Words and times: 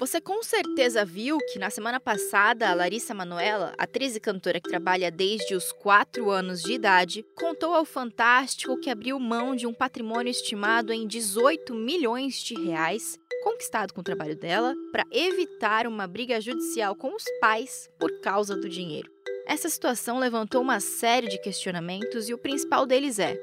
Você 0.00 0.18
com 0.18 0.42
certeza 0.42 1.04
viu 1.04 1.36
que 1.52 1.58
na 1.58 1.68
semana 1.68 2.00
passada 2.00 2.70
a 2.70 2.72
Larissa 2.72 3.12
Manoela, 3.12 3.74
atriz 3.76 4.16
e 4.16 4.20
cantora 4.20 4.58
que 4.58 4.70
trabalha 4.70 5.10
desde 5.10 5.54
os 5.54 5.72
4 5.72 6.30
anos 6.30 6.62
de 6.62 6.72
idade, 6.72 7.22
contou 7.36 7.74
ao 7.74 7.84
Fantástico 7.84 8.80
que 8.80 8.88
abriu 8.88 9.20
mão 9.20 9.54
de 9.54 9.66
um 9.66 9.74
patrimônio 9.74 10.30
estimado 10.30 10.90
em 10.90 11.06
18 11.06 11.74
milhões 11.74 12.42
de 12.42 12.54
reais, 12.54 13.18
conquistado 13.44 13.92
com 13.92 14.00
o 14.00 14.04
trabalho 14.04 14.34
dela, 14.34 14.74
para 14.90 15.04
evitar 15.12 15.86
uma 15.86 16.06
briga 16.06 16.40
judicial 16.40 16.96
com 16.96 17.14
os 17.14 17.24
pais 17.38 17.90
por 17.98 18.22
causa 18.22 18.56
do 18.56 18.70
dinheiro. 18.70 19.12
Essa 19.46 19.68
situação 19.68 20.18
levantou 20.18 20.62
uma 20.62 20.80
série 20.80 21.28
de 21.28 21.38
questionamentos 21.42 22.26
e 22.26 22.32
o 22.32 22.38
principal 22.38 22.86
deles 22.86 23.18
é: 23.18 23.38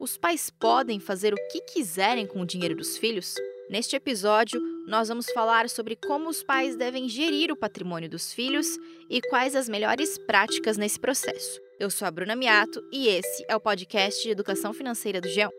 os 0.00 0.16
pais 0.16 0.50
podem 0.50 0.98
fazer 0.98 1.32
o 1.32 1.48
que 1.52 1.60
quiserem 1.60 2.26
com 2.26 2.40
o 2.40 2.46
dinheiro 2.46 2.74
dos 2.74 2.98
filhos? 2.98 3.36
Neste 3.70 3.94
episódio, 3.94 4.60
nós 4.88 5.06
vamos 5.06 5.30
falar 5.30 5.68
sobre 5.68 5.94
como 5.94 6.28
os 6.28 6.42
pais 6.42 6.74
devem 6.74 7.08
gerir 7.08 7.52
o 7.52 7.56
patrimônio 7.56 8.10
dos 8.10 8.32
filhos 8.32 8.66
e 9.08 9.22
quais 9.22 9.54
as 9.54 9.68
melhores 9.68 10.18
práticas 10.18 10.76
nesse 10.76 10.98
processo. 10.98 11.60
Eu 11.78 11.88
sou 11.88 12.08
a 12.08 12.10
Bruna 12.10 12.34
Miato 12.34 12.82
e 12.90 13.06
esse 13.06 13.44
é 13.48 13.54
o 13.54 13.60
podcast 13.60 14.24
de 14.24 14.30
Educação 14.30 14.72
Financeira 14.72 15.20
do 15.20 15.28
Geão. 15.28 15.52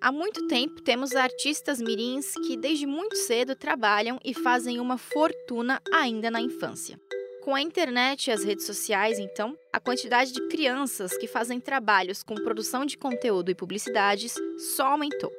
Há 0.00 0.10
muito 0.10 0.46
tempo 0.46 0.80
temos 0.80 1.14
artistas 1.14 1.78
mirins 1.78 2.32
que 2.46 2.56
desde 2.56 2.86
muito 2.86 3.16
cedo 3.16 3.54
trabalham 3.54 4.18
e 4.24 4.32
fazem 4.32 4.80
uma 4.80 4.96
fortuna 4.96 5.78
ainda 5.92 6.30
na 6.30 6.40
infância. 6.40 6.98
Com 7.44 7.54
a 7.54 7.60
internet 7.60 8.28
e 8.28 8.32
as 8.32 8.42
redes 8.42 8.64
sociais, 8.64 9.18
então, 9.18 9.54
a 9.70 9.78
quantidade 9.78 10.32
de 10.32 10.48
crianças 10.48 11.14
que 11.18 11.26
fazem 11.26 11.60
trabalhos 11.60 12.22
com 12.22 12.34
produção 12.36 12.86
de 12.86 12.96
conteúdo 12.96 13.50
e 13.50 13.54
publicidades 13.54 14.34
só 14.74 14.86
aumentou. 14.86 15.30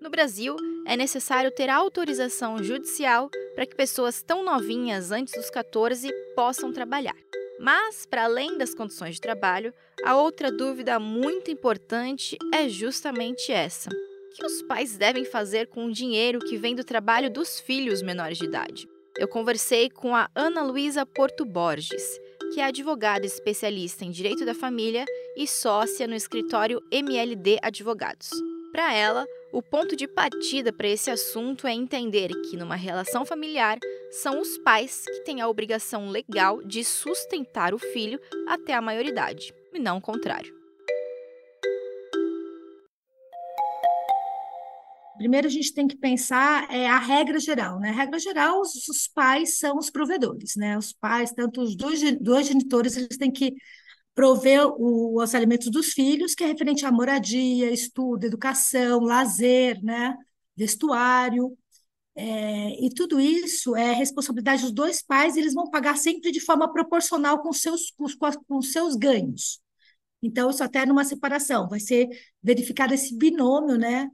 No 0.00 0.10
Brasil, 0.10 0.56
é 0.84 0.96
necessário 0.96 1.52
ter 1.52 1.70
autorização 1.70 2.60
judicial 2.60 3.30
para 3.54 3.64
que 3.64 3.76
pessoas 3.76 4.24
tão 4.24 4.44
novinhas 4.44 5.12
antes 5.12 5.34
dos 5.34 5.50
14 5.50 6.10
possam 6.34 6.72
trabalhar. 6.72 7.16
Mas, 7.60 8.04
para 8.06 8.24
além 8.24 8.58
das 8.58 8.74
condições 8.74 9.14
de 9.14 9.20
trabalho, 9.20 9.72
a 10.04 10.16
outra 10.16 10.50
dúvida 10.50 10.98
muito 10.98 11.48
importante 11.48 12.36
é 12.52 12.68
justamente 12.68 13.52
essa: 13.52 13.88
o 13.88 14.34
que 14.34 14.44
os 14.44 14.62
pais 14.62 14.98
devem 14.98 15.24
fazer 15.24 15.68
com 15.68 15.86
o 15.86 15.92
dinheiro 15.92 16.40
que 16.40 16.56
vem 16.56 16.74
do 16.74 16.82
trabalho 16.82 17.30
dos 17.30 17.60
filhos 17.60 18.02
menores 18.02 18.36
de 18.36 18.46
idade? 18.46 18.91
Eu 19.18 19.28
conversei 19.28 19.90
com 19.90 20.16
a 20.16 20.28
Ana 20.34 20.62
Luísa 20.62 21.04
Porto 21.04 21.44
Borges, 21.44 22.02
que 22.54 22.60
é 22.60 22.64
advogada 22.64 23.26
especialista 23.26 24.04
em 24.04 24.10
direito 24.10 24.44
da 24.44 24.54
família 24.54 25.04
e 25.36 25.46
sócia 25.46 26.06
no 26.06 26.14
escritório 26.14 26.82
MLD 26.90 27.58
Advogados. 27.62 28.30
Para 28.72 28.94
ela, 28.94 29.26
o 29.52 29.62
ponto 29.62 29.94
de 29.94 30.08
partida 30.08 30.72
para 30.72 30.88
esse 30.88 31.10
assunto 31.10 31.66
é 31.66 31.72
entender 31.72 32.28
que, 32.48 32.56
numa 32.56 32.74
relação 32.74 33.26
familiar, 33.26 33.78
são 34.10 34.40
os 34.40 34.56
pais 34.58 35.04
que 35.04 35.24
têm 35.24 35.42
a 35.42 35.48
obrigação 35.48 36.08
legal 36.08 36.62
de 36.62 36.82
sustentar 36.82 37.74
o 37.74 37.78
filho 37.78 38.18
até 38.48 38.72
a 38.72 38.80
maioridade, 38.80 39.54
e 39.74 39.78
não 39.78 39.98
o 39.98 40.02
contrário. 40.02 40.61
Primeiro, 45.22 45.46
a 45.46 45.50
gente 45.50 45.72
tem 45.72 45.86
que 45.86 45.96
pensar 45.96 46.68
é, 46.68 46.88
a 46.88 46.98
regra 46.98 47.38
geral, 47.38 47.78
né? 47.78 47.90
A 47.90 47.92
regra 47.92 48.18
geral, 48.18 48.60
os, 48.60 48.88
os 48.88 49.06
pais 49.06 49.56
são 49.56 49.78
os 49.78 49.88
provedores, 49.88 50.56
né? 50.56 50.76
Os 50.76 50.92
pais, 50.92 51.30
tanto 51.30 51.62
os 51.62 51.76
dois, 51.76 52.00
dois 52.20 52.48
genitores, 52.48 52.96
eles 52.96 53.16
têm 53.16 53.30
que 53.30 53.54
prover 54.16 54.66
o, 54.66 55.22
os 55.22 55.32
alimentos 55.32 55.70
dos 55.70 55.92
filhos, 55.92 56.34
que 56.34 56.42
é 56.42 56.48
referente 56.48 56.84
à 56.84 56.90
moradia, 56.90 57.70
estudo, 57.70 58.24
educação, 58.24 58.98
lazer, 58.98 59.80
né? 59.80 60.16
Vestuário. 60.56 61.56
É, 62.16 62.84
e 62.84 62.90
tudo 62.90 63.20
isso 63.20 63.76
é 63.76 63.92
responsabilidade 63.92 64.62
dos 64.62 64.72
dois 64.72 65.02
pais, 65.02 65.36
e 65.36 65.40
eles 65.40 65.54
vão 65.54 65.70
pagar 65.70 65.96
sempre 65.96 66.32
de 66.32 66.40
forma 66.40 66.72
proporcional 66.72 67.40
com 67.40 67.52
seus, 67.52 67.92
com, 67.92 68.06
com 68.48 68.60
seus 68.60 68.96
ganhos. 68.96 69.60
Então, 70.20 70.50
isso 70.50 70.64
até 70.64 70.84
numa 70.84 71.04
separação, 71.04 71.68
vai 71.68 71.78
ser 71.78 72.08
verificado 72.42 72.92
esse 72.92 73.16
binômio, 73.16 73.78
né? 73.78 74.10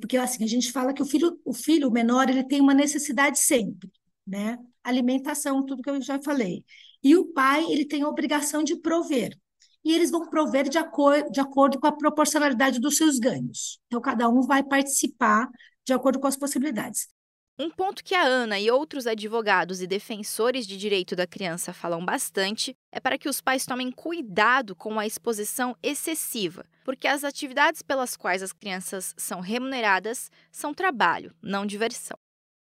Porque 0.00 0.16
assim 0.16 0.44
a 0.44 0.46
gente 0.46 0.72
fala 0.72 0.92
que 0.94 1.02
o 1.02 1.06
filho 1.06 1.38
o 1.44 1.52
filho 1.52 1.90
menor 1.90 2.28
ele 2.28 2.44
tem 2.44 2.60
uma 2.60 2.74
necessidade 2.74 3.38
sempre 3.38 3.90
né? 4.26 4.58
Alimentação 4.82 5.64
tudo 5.64 5.82
que 5.82 5.90
eu 5.90 6.00
já 6.00 6.20
falei. 6.22 6.64
E 7.02 7.16
o 7.16 7.26
pai 7.32 7.64
ele 7.70 7.84
tem 7.84 8.02
a 8.02 8.08
obrigação 8.08 8.62
de 8.62 8.76
prover. 8.76 9.36
E 9.84 9.92
eles 9.92 10.10
vão 10.10 10.28
prover 10.30 10.68
de, 10.68 10.78
acor 10.78 11.30
de 11.30 11.40
acordo 11.40 11.78
com 11.78 11.86
a 11.86 11.92
proporcionalidade 11.92 12.80
dos 12.80 12.96
seus 12.96 13.18
ganhos. 13.18 13.78
Então 13.86 14.00
cada 14.00 14.28
um 14.28 14.40
vai 14.42 14.62
participar 14.62 15.48
de 15.84 15.92
acordo 15.92 16.18
com 16.18 16.26
as 16.26 16.36
possibilidades 16.36 17.08
um 17.58 17.70
ponto 17.70 18.02
que 18.02 18.14
a 18.14 18.22
Ana 18.22 18.58
e 18.58 18.68
outros 18.70 19.06
advogados 19.06 19.80
e 19.80 19.86
defensores 19.86 20.66
de 20.66 20.76
direito 20.76 21.14
da 21.14 21.26
criança 21.26 21.72
falam 21.72 22.04
bastante 22.04 22.74
é 22.90 22.98
para 22.98 23.16
que 23.16 23.28
os 23.28 23.40
pais 23.40 23.64
tomem 23.64 23.92
cuidado 23.92 24.74
com 24.74 24.98
a 24.98 25.06
exposição 25.06 25.76
excessiva, 25.80 26.66
porque 26.84 27.06
as 27.06 27.22
atividades 27.22 27.80
pelas 27.80 28.16
quais 28.16 28.42
as 28.42 28.52
crianças 28.52 29.14
são 29.16 29.40
remuneradas 29.40 30.30
são 30.50 30.74
trabalho, 30.74 31.32
não 31.40 31.64
diversão. 31.64 32.16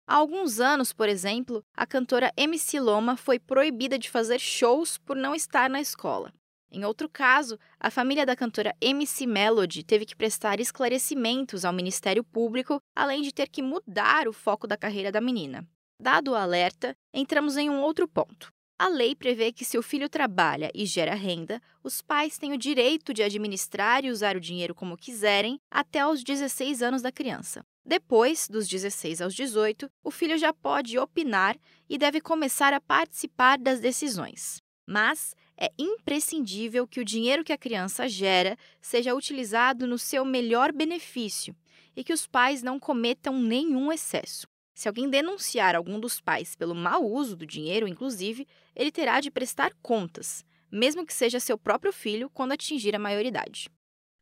Há 0.06 0.16
alguns 0.16 0.60
anos, 0.60 0.92
por 0.92 1.08
exemplo, 1.08 1.64
a 1.74 1.86
cantora 1.86 2.30
MC 2.36 2.78
Loma 2.78 3.16
foi 3.16 3.38
proibida 3.38 3.98
de 3.98 4.10
fazer 4.10 4.38
shows 4.38 4.98
por 4.98 5.16
não 5.16 5.34
estar 5.34 5.70
na 5.70 5.80
escola. 5.80 6.32
Em 6.74 6.86
outro 6.86 7.06
caso, 7.06 7.58
a 7.78 7.90
família 7.90 8.24
da 8.24 8.34
cantora 8.34 8.74
MC 8.80 9.26
Melody 9.26 9.82
teve 9.82 10.06
que 10.06 10.16
prestar 10.16 10.58
esclarecimentos 10.58 11.66
ao 11.66 11.72
Ministério 11.72 12.24
Público, 12.24 12.80
além 12.96 13.20
de 13.20 13.30
ter 13.30 13.50
que 13.50 13.60
mudar 13.60 14.26
o 14.26 14.32
foco 14.32 14.66
da 14.66 14.74
carreira 14.74 15.12
da 15.12 15.20
menina. 15.20 15.68
Dado 16.00 16.30
o 16.30 16.34
alerta, 16.34 16.96
entramos 17.12 17.58
em 17.58 17.68
um 17.68 17.82
outro 17.82 18.08
ponto. 18.08 18.50
A 18.78 18.88
lei 18.88 19.14
prevê 19.14 19.52
que 19.52 19.66
se 19.66 19.76
o 19.76 19.82
filho 19.82 20.08
trabalha 20.08 20.70
e 20.74 20.86
gera 20.86 21.14
renda, 21.14 21.60
os 21.84 22.00
pais 22.00 22.38
têm 22.38 22.54
o 22.54 22.58
direito 22.58 23.12
de 23.12 23.22
administrar 23.22 24.02
e 24.02 24.10
usar 24.10 24.34
o 24.34 24.40
dinheiro 24.40 24.74
como 24.74 24.96
quiserem 24.96 25.60
até 25.70 26.06
os 26.06 26.24
16 26.24 26.82
anos 26.82 27.02
da 27.02 27.12
criança. 27.12 27.62
Depois, 27.84 28.48
dos 28.48 28.66
16 28.66 29.20
aos 29.20 29.34
18, 29.34 29.90
o 30.02 30.10
filho 30.10 30.38
já 30.38 30.54
pode 30.54 30.98
opinar 30.98 31.54
e 31.86 31.98
deve 31.98 32.18
começar 32.22 32.72
a 32.72 32.80
participar 32.80 33.58
das 33.58 33.78
decisões. 33.78 34.61
Mas 34.86 35.34
é 35.56 35.70
imprescindível 35.78 36.86
que 36.86 37.00
o 37.00 37.04
dinheiro 37.04 37.44
que 37.44 37.52
a 37.52 37.58
criança 37.58 38.08
gera 38.08 38.56
seja 38.80 39.14
utilizado 39.14 39.86
no 39.86 39.98
seu 39.98 40.24
melhor 40.24 40.72
benefício 40.72 41.54
e 41.94 42.02
que 42.02 42.12
os 42.12 42.26
pais 42.26 42.62
não 42.62 42.78
cometam 42.80 43.40
nenhum 43.40 43.92
excesso. 43.92 44.46
Se 44.74 44.88
alguém 44.88 45.08
denunciar 45.08 45.76
algum 45.76 46.00
dos 46.00 46.20
pais 46.20 46.56
pelo 46.56 46.74
mau 46.74 47.04
uso 47.04 47.36
do 47.36 47.46
dinheiro, 47.46 47.86
inclusive, 47.86 48.46
ele 48.74 48.90
terá 48.90 49.20
de 49.20 49.30
prestar 49.30 49.72
contas, 49.82 50.44
mesmo 50.70 51.06
que 51.06 51.12
seja 51.12 51.38
seu 51.38 51.58
próprio 51.58 51.92
filho 51.92 52.30
quando 52.30 52.52
atingir 52.52 52.96
a 52.96 52.98
maioridade. 52.98 53.68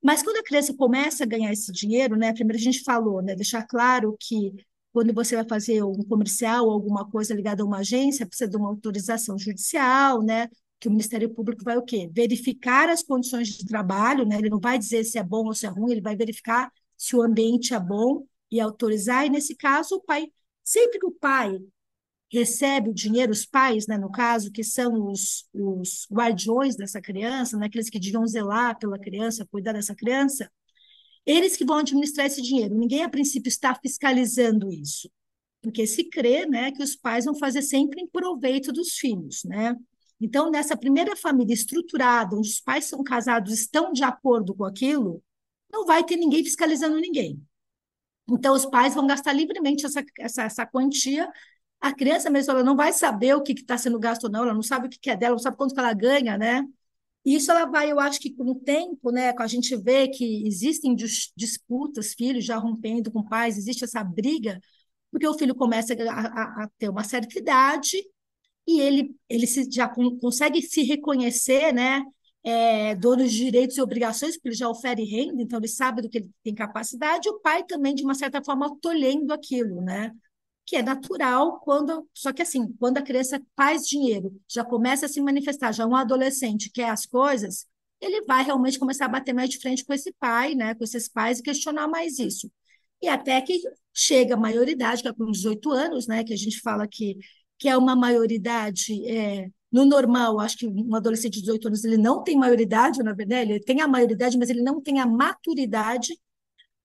Mas 0.03 0.23
quando 0.23 0.39
a 0.39 0.43
criança 0.43 0.75
começa 0.75 1.25
a 1.25 1.27
ganhar 1.27 1.53
esse 1.53 1.71
dinheiro, 1.73 2.17
né, 2.17 2.33
primeiro 2.33 2.59
a 2.59 2.63
gente 2.63 2.83
falou, 2.83 3.23
né, 3.23 3.35
deixar 3.35 3.67
claro 3.67 4.17
que 4.19 4.53
quando 4.93 5.15
você 5.15 5.37
vai 5.37 5.47
fazer 5.49 5.83
um 5.85 6.03
comercial 6.05 6.67
ou 6.67 6.73
alguma 6.73 7.09
coisa 7.09 7.35
ligada 7.35 7.63
a 7.63 7.67
uma 7.67 7.79
agência, 7.79 8.27
precisa 8.27 8.51
de 8.51 8.57
uma 8.57 8.69
autorização 8.69 9.39
judicial, 9.39 10.23
né? 10.23 10.49
Que 10.81 10.89
o 10.89 10.91
Ministério 10.91 11.31
Público 11.31 11.63
vai 11.65 11.77
o 11.77 11.83
quê? 11.83 12.11
Verificar 12.13 12.89
as 12.89 13.03
condições 13.03 13.49
de 13.49 13.67
trabalho, 13.67 14.27
né? 14.27 14.39
Ele 14.39 14.51
não 14.51 14.61
vai 14.61 14.79
dizer 14.79 15.05
se 15.05 15.19
é 15.19 15.23
bom 15.23 15.47
ou 15.47 15.55
se 15.55 15.67
é 15.67 15.69
ruim, 15.69 15.93
ele 15.93 16.01
vai 16.01 16.17
verificar 16.17 16.73
se 16.97 17.17
o 17.17 17.23
ambiente 17.23 17.75
é 17.75 17.81
bom 17.81 18.25
e 18.51 18.61
autorizar. 18.61 19.27
E 19.27 19.31
nesse 19.31 19.55
caso, 19.57 19.97
o 19.97 20.03
pai, 20.03 20.27
sempre 20.65 20.99
que 20.99 21.07
o 21.07 21.13
pai 21.13 21.59
recebe 22.33 22.91
o 22.91 22.95
dinheiro, 22.95 23.33
os 23.33 23.45
pais, 23.45 23.87
né, 23.87 23.99
no 23.99 24.11
caso, 24.11 24.53
que 24.53 24.63
são 24.63 25.09
os, 25.09 25.49
os 25.53 26.07
guardiões 26.13 26.77
dessa 26.77 27.01
criança, 27.01 27.57
né, 27.57 27.67
aqueles 27.67 27.91
que 27.91 27.99
deviam 27.99 28.27
zelar 28.27 28.79
pela 28.79 28.99
criança, 28.99 29.47
cuidar 29.51 29.73
dessa 29.73 29.95
criança, 29.95 30.51
eles 31.31 31.57
que 31.57 31.65
vão 31.65 31.79
administrar 31.79 32.27
esse 32.27 32.43
dinheiro. 32.43 32.75
Ninguém, 32.75 33.03
a 33.03 33.09
princípio, 33.09 33.49
está 33.49 33.75
fiscalizando 33.75 34.73
isso, 34.73 35.11
porque 35.63 35.87
se 35.87 36.05
crê 36.05 36.47
né, 36.47 36.73
que 36.73 36.83
os 36.83 36.97
pais 36.97 37.25
vão 37.25 37.35
fazer 37.35 37.63
sempre 37.63 38.01
em 38.01 38.07
proveito 38.07 38.73
dos 38.73 38.95
filhos. 38.95 39.43
Né? 39.45 39.77
Então, 40.21 40.51
nessa 40.51 40.77
primeira 40.77 41.17
família 41.17 41.55
estruturada, 41.55 42.37
onde 42.37 42.49
os 42.49 42.61
pais 42.61 42.87
são 42.87 43.03
casados, 43.05 43.53
estão 43.53 43.93
de 43.93 44.03
acordo 44.03 44.55
com 44.55 44.65
aquilo, 44.65 45.23
não 45.73 45.87
vai 45.87 46.05
ter 46.05 46.17
ninguém 46.17 46.45
fiscalizando 46.45 46.99
ninguém. 47.01 47.41
Então, 48.29 48.55
os 48.55 48.67
pais 48.67 48.95
vão 48.95 49.07
gastar 49.07 49.33
livremente 49.33 49.87
essa, 49.87 50.05
essa, 50.19 50.43
essa 50.45 50.67
quantia. 50.67 51.31
A 51.81 51.93
criança 51.93 52.31
mesmo 52.31 52.53
ela 52.53 52.63
não 52.63 52.77
vai 52.77 52.93
saber 52.93 53.35
o 53.35 53.43
que 53.43 53.53
está 53.53 53.79
sendo 53.79 53.99
gasto 53.99 54.25
ou 54.25 54.31
não, 54.31 54.43
ela 54.43 54.55
não 54.55 54.63
sabe 54.63 54.87
o 54.87 54.91
que 54.91 55.11
é 55.11 55.17
dela, 55.17 55.33
não 55.33 55.39
sabe 55.39 55.57
quanto 55.57 55.75
que 55.75 55.81
ela 55.81 55.93
ganha, 55.95 56.37
né? 56.37 56.65
Isso 57.25 57.51
ela 57.51 57.67
vai, 57.67 57.91
eu 57.93 58.01
acho 58.01 58.19
que 58.19 58.35
com 58.35 58.45
o 58.45 58.55
tempo, 58.55 59.11
né, 59.13 59.33
a 59.39 59.47
gente 59.47 59.77
vê 59.77 60.09
que 60.09 60.47
existem 60.47 60.95
disputas, 61.37 62.15
filhos 62.15 62.45
já 62.45 62.57
rompendo 62.57 63.11
com 63.13 63.23
pais, 63.23 63.59
existe 63.59 63.85
essa 63.85 64.03
briga, 64.03 64.59
porque 65.11 65.27
o 65.29 65.35
filho 65.35 65.55
começa 65.55 65.95
a, 65.95 66.63
a, 66.63 66.65
a 66.65 66.71
ter 66.79 66.89
uma 66.89 67.05
certa 67.05 67.39
idade 67.39 67.99
e 68.67 68.81
ele, 68.81 69.15
ele 69.29 69.47
se, 69.47 69.71
já 69.71 69.89
consegue 69.89 70.63
se 70.63 70.83
reconhecer, 70.83 71.73
né, 71.73 72.03
é, 72.43 72.95
dono 72.95 73.25
de 73.27 73.37
direitos 73.37 73.77
e 73.77 73.83
obrigações, 73.83 74.37
porque 74.37 74.49
ele 74.49 74.57
já 74.57 74.69
ofere 74.69 75.05
renda, 75.05 75.43
então 75.43 75.59
ele 75.59 75.69
sabe 75.69 76.03
do 76.03 76.09
que 76.09 76.19
ele 76.19 76.31
tem 76.43 76.55
capacidade, 76.55 77.29
e 77.29 77.31
o 77.31 77.41
pai 77.41 77.65
também, 77.65 77.95
de 77.95 78.03
uma 78.05 78.15
certa 78.15 78.43
forma, 78.43 78.77
tolhendo 78.81 79.33
aquilo, 79.33 79.81
né? 79.83 80.13
Que 80.71 80.77
é 80.77 80.83
natural 80.83 81.59
quando. 81.61 82.09
Só 82.15 82.33
que 82.33 82.43
assim, 82.43 82.73
quando 82.79 82.99
a 82.99 83.03
criança 83.03 83.43
faz 83.57 83.89
dinheiro, 83.89 84.41
já 84.49 84.65
começa 84.65 85.07
a 85.07 85.09
se 85.09 85.21
manifestar, 85.21 85.73
já 85.73 85.83
é 85.83 85.87
um 85.87 85.97
adolescente 85.97 86.71
quer 86.71 86.91
as 86.91 87.05
coisas, 87.05 87.67
ele 88.01 88.23
vai 88.23 88.45
realmente 88.45 88.79
começar 88.79 89.07
a 89.07 89.09
bater 89.09 89.35
mais 89.35 89.51
de 89.51 89.59
frente 89.59 89.85
com 89.85 89.93
esse 89.93 90.13
pai, 90.13 90.55
né? 90.55 90.77
Com 90.77 90.85
esses 90.85 91.09
pais 91.09 91.41
e 91.41 91.43
questionar 91.43 91.89
mais 91.89 92.21
isso. 92.21 92.49
E 93.03 93.09
até 93.09 93.41
que 93.41 93.61
chega 93.93 94.35
a 94.35 94.39
maioridade, 94.39 95.03
que 95.03 95.09
é 95.09 95.13
com 95.13 95.31
18 95.33 95.73
anos, 95.73 96.07
né? 96.07 96.23
Que 96.23 96.33
a 96.33 96.37
gente 96.37 96.61
fala 96.61 96.87
que, 96.87 97.17
que 97.59 97.69
é 97.69 97.77
uma 97.77 97.97
maioridade. 97.97 99.05
É, 99.09 99.49
no 99.73 99.85
normal, 99.85 100.39
acho 100.39 100.57
que 100.59 100.69
um 100.69 100.95
adolescente 100.95 101.35
de 101.35 101.41
18 101.41 101.67
anos 101.67 101.85
ele 101.85 101.97
não 101.97 102.23
tem 102.23 102.37
maioridade, 102.37 103.03
na 103.03 103.13
verdade, 103.13 103.51
ele 103.53 103.61
tem 103.61 103.81
a 103.81 103.89
maioridade, 103.89 104.39
mas 104.39 104.51
ele 104.51 104.63
não 104.63 104.81
tem 104.81 105.01
a 105.01 105.07
maturidade. 105.07 106.17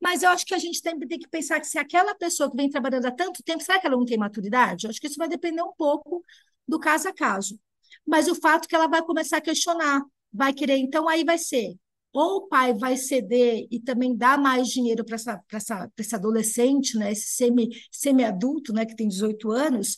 Mas 0.02 0.24
eu 0.24 0.30
acho 0.30 0.46
que 0.46 0.54
a 0.54 0.58
gente 0.58 0.80
sempre 0.80 1.08
tem 1.08 1.20
que 1.20 1.28
pensar 1.28 1.60
que 1.60 1.68
se 1.68 1.78
aquela 1.78 2.14
pessoa 2.16 2.50
que 2.50 2.58
vem 2.58 2.70
trabalhando 2.70 3.06
há 3.06 3.12
tanto 3.12 3.44
tempo, 3.44 3.64
será 3.64 3.80
que 3.80 3.88
ela 3.88 3.98
não 3.98 4.06
tem 4.06 4.18
maturidade? 4.18 4.86
Eu 4.86 4.90
acho 4.90 5.00
que 5.00 5.08
isso 5.08 5.18
vai 5.18 5.28
depender 5.28 5.62
um 5.64 5.74
pouco 5.78 6.24
do 6.68 6.80
caso 6.80 7.08
a 7.10 7.14
caso. 7.14 7.60
Mas 8.06 8.28
o 8.28 8.36
fato 8.36 8.66
é 8.66 8.68
que 8.68 8.76
ela 8.76 8.88
vai 8.88 9.02
começar 9.04 9.38
a 9.38 9.42
questionar, 9.42 10.04
vai 10.32 10.54
querer, 10.54 10.78
então 10.78 11.08
aí 11.08 11.24
vai 11.24 11.38
ser 11.38 11.76
ou 12.16 12.38
o 12.38 12.48
pai 12.48 12.74
vai 12.74 12.96
ceder 12.96 13.68
e 13.70 13.78
também 13.78 14.16
dar 14.16 14.38
mais 14.38 14.70
dinheiro 14.70 15.04
para 15.04 15.16
essa, 15.16 15.42
essa, 15.52 15.92
esse 15.98 16.16
adolescente, 16.16 16.98
né, 16.98 17.12
esse 17.12 17.36
semi, 17.36 17.68
semi-adulto, 17.92 18.72
né, 18.72 18.86
que 18.86 18.96
tem 18.96 19.06
18 19.10 19.52
anos, 19.52 19.98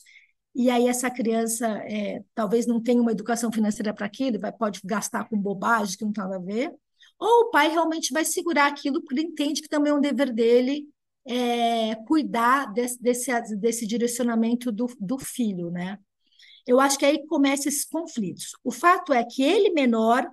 e 0.56 0.72
aí 0.72 0.88
essa 0.88 1.12
criança 1.12 1.68
é, 1.88 2.24
talvez 2.34 2.66
não 2.66 2.82
tenha 2.82 3.00
uma 3.00 3.12
educação 3.12 3.52
financeira 3.52 3.94
para 3.94 4.08
aquilo, 4.08 4.40
vai, 4.40 4.52
pode 4.52 4.82
gastar 4.84 5.30
com 5.30 5.40
bobagem 5.40 5.96
que 5.96 6.04
não 6.04 6.12
tem 6.12 6.24
nada 6.24 6.38
a 6.38 6.40
ver, 6.40 6.74
ou 7.19 7.46
o 7.46 7.50
pai 7.50 7.69
realmente 7.69 8.14
vai 8.14 8.24
segurar 8.24 8.68
aquilo 8.68 9.02
porque 9.02 9.19
ele 9.19 9.30
entende 9.30 9.62
que 9.62 9.69
também 9.69 9.92
é 9.92 9.96
um 9.96 10.02
dever 10.02 10.31
dele 10.34 10.88
é, 11.25 11.96
cuidar 12.08 12.72
desse, 12.72 13.02
desse, 13.02 13.56
desse 13.58 13.86
direcionamento 13.86 14.72
do, 14.72 14.88
do 15.00 15.19
filho, 15.19 15.69
né? 15.69 16.00
Eu 16.66 16.80
acho 16.80 16.98
que 16.98 17.06
aí 17.06 17.25
começam 17.28 17.69
esses 17.69 17.86
conflitos. 17.86 18.52
O 18.64 18.72
fato 18.72 19.14
é 19.14 19.24
que 19.24 19.42
ele 19.42 19.72
menor, 19.72 20.30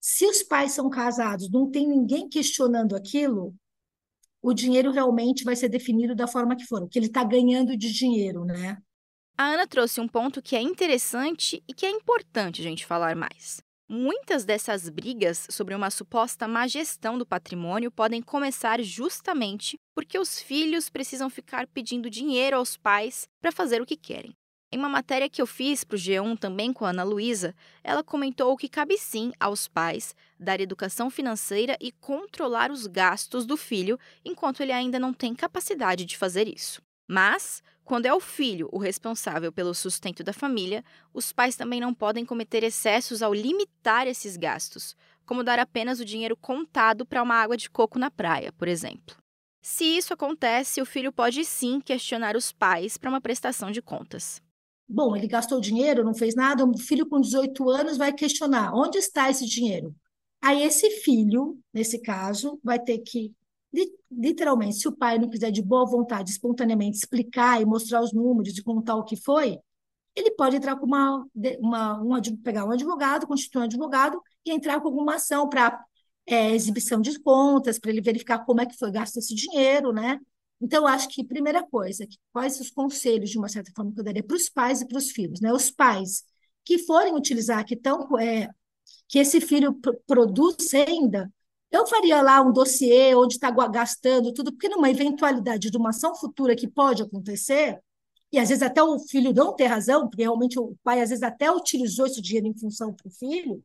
se 0.00 0.26
os 0.26 0.42
pais 0.42 0.72
são 0.72 0.88
casados, 0.88 1.50
não 1.50 1.70
tem 1.70 1.86
ninguém 1.88 2.28
questionando 2.28 2.94
aquilo, 2.94 3.54
o 4.40 4.54
dinheiro 4.54 4.90
realmente 4.90 5.44
vai 5.44 5.56
ser 5.56 5.68
definido 5.68 6.14
da 6.14 6.26
forma 6.26 6.56
que 6.56 6.66
for, 6.66 6.82
o 6.82 6.88
que 6.88 6.98
ele 6.98 7.06
está 7.06 7.24
ganhando 7.24 7.76
de 7.76 7.92
dinheiro, 7.92 8.44
né? 8.44 8.78
A 9.36 9.52
Ana 9.52 9.66
trouxe 9.66 10.00
um 10.00 10.08
ponto 10.08 10.42
que 10.42 10.56
é 10.56 10.60
interessante 10.60 11.62
e 11.68 11.74
que 11.74 11.86
é 11.86 11.90
importante 11.90 12.60
a 12.60 12.64
gente 12.64 12.84
falar 12.84 13.14
mais. 13.14 13.62
Muitas 13.90 14.44
dessas 14.44 14.86
brigas 14.90 15.46
sobre 15.48 15.74
uma 15.74 15.90
suposta 15.90 16.46
má 16.46 16.66
gestão 16.66 17.16
do 17.16 17.24
patrimônio 17.24 17.90
podem 17.90 18.20
começar 18.20 18.82
justamente 18.82 19.78
porque 19.94 20.18
os 20.18 20.38
filhos 20.38 20.90
precisam 20.90 21.30
ficar 21.30 21.66
pedindo 21.66 22.10
dinheiro 22.10 22.58
aos 22.58 22.76
pais 22.76 23.26
para 23.40 23.50
fazer 23.50 23.80
o 23.80 23.86
que 23.86 23.96
querem. 23.96 24.36
Em 24.70 24.78
uma 24.78 24.90
matéria 24.90 25.30
que 25.30 25.40
eu 25.40 25.46
fiz 25.46 25.84
para 25.84 25.96
o 25.96 25.98
G1 25.98 26.38
também 26.38 26.70
com 26.70 26.84
a 26.84 26.90
Ana 26.90 27.02
Luísa, 27.02 27.54
ela 27.82 28.04
comentou 28.04 28.54
que 28.58 28.68
cabe 28.68 28.98
sim 28.98 29.32
aos 29.40 29.66
pais 29.66 30.14
dar 30.38 30.60
educação 30.60 31.08
financeira 31.08 31.74
e 31.80 31.90
controlar 31.90 32.70
os 32.70 32.86
gastos 32.86 33.46
do 33.46 33.56
filho 33.56 33.98
enquanto 34.22 34.62
ele 34.62 34.72
ainda 34.72 34.98
não 34.98 35.14
tem 35.14 35.34
capacidade 35.34 36.04
de 36.04 36.18
fazer 36.18 36.46
isso. 36.46 36.82
Mas, 37.08 37.62
quando 37.88 38.04
é 38.04 38.12
o 38.12 38.20
filho 38.20 38.68
o 38.70 38.76
responsável 38.76 39.50
pelo 39.50 39.72
sustento 39.72 40.22
da 40.22 40.34
família, 40.34 40.84
os 41.14 41.32
pais 41.32 41.56
também 41.56 41.80
não 41.80 41.94
podem 41.94 42.22
cometer 42.22 42.62
excessos 42.62 43.22
ao 43.22 43.32
limitar 43.32 44.06
esses 44.06 44.36
gastos, 44.36 44.94
como 45.24 45.42
dar 45.42 45.58
apenas 45.58 45.98
o 45.98 46.04
dinheiro 46.04 46.36
contado 46.36 47.06
para 47.06 47.22
uma 47.22 47.36
água 47.36 47.56
de 47.56 47.70
coco 47.70 47.98
na 47.98 48.10
praia, 48.10 48.52
por 48.52 48.68
exemplo. 48.68 49.16
Se 49.62 49.84
isso 49.84 50.12
acontece, 50.12 50.82
o 50.82 50.86
filho 50.86 51.10
pode 51.10 51.42
sim 51.46 51.80
questionar 51.80 52.36
os 52.36 52.52
pais 52.52 52.98
para 52.98 53.08
uma 53.08 53.22
prestação 53.22 53.70
de 53.70 53.80
contas. 53.80 54.42
Bom, 54.86 55.16
ele 55.16 55.26
gastou 55.26 55.58
dinheiro, 55.58 56.04
não 56.04 56.14
fez 56.14 56.34
nada, 56.34 56.66
o 56.66 56.76
filho 56.76 57.08
com 57.08 57.18
18 57.18 57.70
anos 57.70 57.96
vai 57.96 58.12
questionar: 58.12 58.74
onde 58.74 58.98
está 58.98 59.30
esse 59.30 59.46
dinheiro? 59.46 59.94
Aí 60.42 60.62
esse 60.62 60.90
filho, 61.00 61.58
nesse 61.72 62.02
caso, 62.02 62.60
vai 62.62 62.78
ter 62.78 62.98
que 62.98 63.32
literalmente, 64.10 64.76
se 64.76 64.88
o 64.88 64.96
pai 64.96 65.18
não 65.18 65.28
quiser 65.28 65.50
de 65.50 65.62
boa 65.62 65.86
vontade, 65.86 66.30
espontaneamente 66.30 66.98
explicar 66.98 67.60
e 67.60 67.66
mostrar 67.66 68.02
os 68.02 68.12
números 68.12 68.56
e 68.56 68.62
contar 68.62 68.96
o 68.96 69.04
que 69.04 69.16
foi, 69.16 69.58
ele 70.16 70.30
pode 70.32 70.56
entrar 70.56 70.76
com 70.76 70.86
uma, 70.86 71.24
uma 71.60 72.02
um, 72.02 72.36
pegar 72.42 72.64
um 72.64 72.72
advogado, 72.72 73.26
constituir 73.26 73.60
um 73.60 73.64
advogado 73.64 74.20
e 74.44 74.50
entrar 74.50 74.80
com 74.80 74.88
alguma 74.88 75.16
ação 75.16 75.48
para 75.48 75.78
é, 76.26 76.54
exibição 76.54 77.00
de 77.00 77.18
contas, 77.20 77.78
para 77.78 77.90
ele 77.90 78.00
verificar 78.00 78.44
como 78.44 78.60
é 78.60 78.66
que 78.66 78.76
foi 78.76 78.90
gasto 78.90 79.16
esse 79.18 79.34
dinheiro, 79.34 79.92
né? 79.92 80.18
Então, 80.60 80.86
acho 80.86 81.08
que 81.08 81.24
primeira 81.24 81.62
coisa, 81.64 82.06
que 82.06 82.16
quais 82.32 82.58
os 82.60 82.70
conselhos, 82.70 83.30
de 83.30 83.38
uma 83.38 83.48
certa 83.48 83.70
forma, 83.74 83.92
que 83.92 84.00
eu 84.00 84.04
daria 84.04 84.22
para 84.24 84.36
os 84.36 84.48
pais 84.48 84.80
e 84.80 84.88
para 84.88 84.98
os 84.98 85.10
filhos, 85.10 85.40
né? 85.40 85.52
Os 85.52 85.70
pais 85.70 86.24
que 86.64 86.78
forem 86.78 87.14
utilizar, 87.14 87.64
que 87.64 87.74
estão, 87.74 88.18
é, 88.18 88.48
que 89.08 89.18
esse 89.18 89.40
filho 89.40 89.78
produz 90.06 90.72
renda, 90.72 91.32
eu 91.70 91.86
faria 91.86 92.22
lá 92.22 92.40
um 92.40 92.52
dossiê 92.52 93.14
onde 93.14 93.34
está 93.34 93.50
gastando 93.50 94.32
tudo, 94.32 94.52
porque 94.52 94.68
numa 94.68 94.90
eventualidade 94.90 95.70
de 95.70 95.76
uma 95.76 95.90
ação 95.90 96.14
futura 96.14 96.56
que 96.56 96.68
pode 96.68 97.02
acontecer, 97.02 97.78
e 98.32 98.38
às 98.38 98.48
vezes 98.48 98.62
até 98.62 98.82
o 98.82 98.98
filho 98.98 99.32
não 99.34 99.54
ter 99.54 99.66
razão, 99.66 100.08
porque 100.08 100.22
realmente 100.22 100.58
o 100.58 100.76
pai 100.82 101.00
às 101.00 101.10
vezes 101.10 101.22
até 101.22 101.50
utilizou 101.50 102.06
esse 102.06 102.20
dinheiro 102.22 102.46
em 102.46 102.58
função 102.58 102.92
para 102.94 103.08
o 103.08 103.10
filho, 103.10 103.62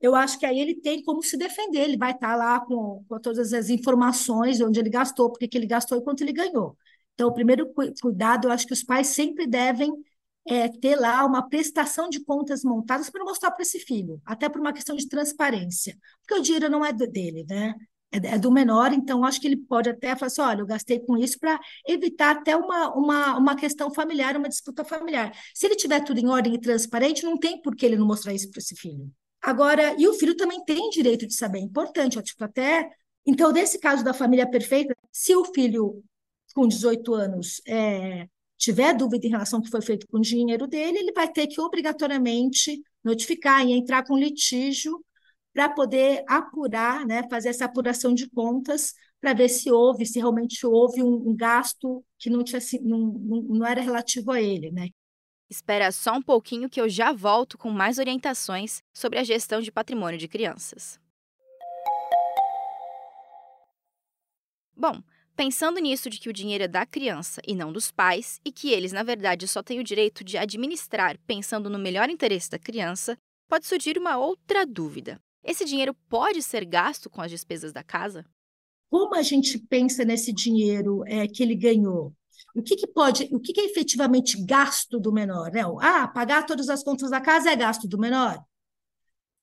eu 0.00 0.14
acho 0.14 0.38
que 0.38 0.46
aí 0.46 0.58
ele 0.58 0.74
tem 0.76 1.02
como 1.02 1.22
se 1.22 1.36
defender, 1.36 1.80
ele 1.80 1.96
vai 1.98 2.12
estar 2.12 2.30
tá 2.30 2.36
lá 2.36 2.60
com, 2.60 3.04
com 3.08 3.20
todas 3.20 3.52
as 3.52 3.68
informações, 3.68 4.60
onde 4.60 4.80
ele 4.80 4.90
gastou, 4.90 5.30
porque 5.30 5.46
que 5.48 5.58
ele 5.58 5.66
gastou 5.66 5.98
e 5.98 6.02
quanto 6.02 6.22
ele 6.22 6.32
ganhou. 6.32 6.76
Então, 7.14 7.28
o 7.28 7.34
primeiro 7.34 7.70
cuidado, 8.00 8.48
eu 8.48 8.52
acho 8.52 8.66
que 8.66 8.72
os 8.72 8.82
pais 8.82 9.08
sempre 9.08 9.46
devem 9.46 9.92
é, 10.48 10.68
ter 10.68 10.96
lá 10.96 11.24
uma 11.24 11.48
prestação 11.48 12.08
de 12.08 12.24
contas 12.24 12.64
montadas 12.64 13.10
para 13.10 13.24
mostrar 13.24 13.50
para 13.50 13.62
esse 13.62 13.80
filho, 13.80 14.20
até 14.24 14.48
por 14.48 14.60
uma 14.60 14.72
questão 14.72 14.96
de 14.96 15.08
transparência, 15.08 15.96
porque 16.20 16.40
o 16.40 16.42
dinheiro 16.42 16.68
não 16.70 16.84
é 16.84 16.92
dele, 16.92 17.44
né? 17.48 17.74
É, 18.12 18.34
é 18.34 18.38
do 18.38 18.50
menor, 18.50 18.92
então 18.92 19.24
acho 19.24 19.40
que 19.40 19.46
ele 19.46 19.56
pode 19.56 19.88
até 19.88 20.16
falar 20.16 20.26
assim: 20.26 20.40
olha, 20.40 20.60
eu 20.60 20.66
gastei 20.66 20.98
com 21.00 21.16
isso 21.16 21.38
para 21.38 21.58
evitar 21.86 22.36
até 22.36 22.56
uma, 22.56 22.92
uma, 22.94 23.38
uma 23.38 23.56
questão 23.56 23.92
familiar, 23.92 24.36
uma 24.36 24.48
disputa 24.48 24.84
familiar. 24.84 25.32
Se 25.54 25.66
ele 25.66 25.76
tiver 25.76 26.00
tudo 26.00 26.18
em 26.18 26.28
ordem 26.28 26.54
e 26.54 26.60
transparente, 26.60 27.24
não 27.24 27.38
tem 27.38 27.60
por 27.62 27.76
que 27.76 27.86
ele 27.86 27.96
não 27.96 28.06
mostrar 28.06 28.34
isso 28.34 28.50
para 28.50 28.58
esse 28.58 28.74
filho. 28.76 29.10
Agora, 29.40 29.94
e 29.98 30.06
o 30.08 30.14
filho 30.14 30.36
também 30.36 30.62
tem 30.64 30.90
direito 30.90 31.26
de 31.26 31.34
saber, 31.34 31.58
é 31.60 31.62
importante, 31.62 32.18
ó, 32.18 32.22
tipo, 32.22 32.44
até. 32.44 32.90
Então, 33.24 33.52
nesse 33.52 33.78
caso 33.78 34.04
da 34.04 34.12
família 34.12 34.48
perfeita, 34.50 34.94
se 35.12 35.34
o 35.36 35.44
filho 35.44 36.02
com 36.54 36.66
18 36.66 37.14
anos 37.14 37.60
é, 37.66 38.28
tiver 38.60 38.94
dúvida 38.94 39.26
em 39.26 39.30
relação 39.30 39.58
ao 39.58 39.62
que 39.64 39.70
foi 39.70 39.80
feito 39.80 40.06
com 40.06 40.18
o 40.18 40.20
dinheiro 40.20 40.66
dele, 40.66 40.98
ele 40.98 41.12
vai 41.12 41.32
ter 41.32 41.46
que 41.46 41.60
obrigatoriamente 41.60 42.78
notificar 43.02 43.66
e 43.66 43.72
entrar 43.72 44.04
com 44.04 44.18
litígio 44.18 45.02
para 45.52 45.70
poder 45.70 46.22
apurar, 46.28 47.06
né, 47.06 47.26
fazer 47.28 47.48
essa 47.48 47.64
apuração 47.64 48.14
de 48.14 48.28
contas 48.28 48.92
para 49.18 49.32
ver 49.32 49.48
se 49.48 49.72
houve, 49.72 50.04
se 50.04 50.18
realmente 50.18 50.64
houve 50.66 51.02
um, 51.02 51.30
um 51.30 51.34
gasto 51.34 52.04
que 52.18 52.28
não, 52.28 52.44
tinha, 52.44 52.60
não, 52.82 52.98
não, 53.48 53.66
era 53.66 53.80
relativo 53.80 54.30
a 54.30 54.40
ele, 54.40 54.70
né? 54.70 54.88
Espera 55.48 55.90
só 55.90 56.12
um 56.14 56.22
pouquinho 56.22 56.68
que 56.68 56.80
eu 56.80 56.88
já 56.88 57.12
volto 57.12 57.58
com 57.58 57.70
mais 57.70 57.98
orientações 57.98 58.82
sobre 58.92 59.18
a 59.18 59.24
gestão 59.24 59.60
de 59.60 59.72
patrimônio 59.72 60.18
de 60.18 60.28
crianças. 60.28 61.00
Bom, 64.76 65.02
Pensando 65.40 65.80
nisso 65.80 66.10
de 66.10 66.20
que 66.20 66.28
o 66.28 66.34
dinheiro 66.34 66.64
é 66.64 66.68
da 66.68 66.84
criança 66.84 67.40
e 67.48 67.54
não 67.54 67.72
dos 67.72 67.90
pais, 67.90 68.38
e 68.44 68.52
que 68.52 68.70
eles, 68.72 68.92
na 68.92 69.02
verdade, 69.02 69.48
só 69.48 69.62
têm 69.62 69.80
o 69.80 69.82
direito 69.82 70.22
de 70.22 70.36
administrar 70.36 71.18
pensando 71.26 71.70
no 71.70 71.78
melhor 71.78 72.10
interesse 72.10 72.50
da 72.50 72.58
criança, 72.58 73.16
pode 73.48 73.66
surgir 73.66 73.96
uma 73.96 74.18
outra 74.18 74.66
dúvida. 74.66 75.18
Esse 75.42 75.64
dinheiro 75.64 75.96
pode 76.10 76.42
ser 76.42 76.66
gasto 76.66 77.08
com 77.08 77.22
as 77.22 77.30
despesas 77.30 77.72
da 77.72 77.82
casa? 77.82 78.26
Como 78.90 79.14
a 79.14 79.22
gente 79.22 79.58
pensa 79.58 80.04
nesse 80.04 80.30
dinheiro 80.30 81.02
é, 81.06 81.26
que 81.26 81.42
ele 81.42 81.56
ganhou? 81.56 82.12
O 82.54 82.62
que, 82.62 82.76
que 82.76 82.86
pode, 82.86 83.26
o 83.32 83.40
que, 83.40 83.54
que 83.54 83.62
é 83.62 83.64
efetivamente 83.64 84.44
gasto 84.44 85.00
do 85.00 85.10
menor? 85.10 85.50
Né? 85.50 85.62
Ah, 85.80 86.06
pagar 86.06 86.44
todas 86.44 86.68
as 86.68 86.84
contas 86.84 87.08
da 87.08 87.18
casa 87.18 87.50
é 87.50 87.56
gasto 87.56 87.88
do 87.88 87.98
menor? 87.98 88.44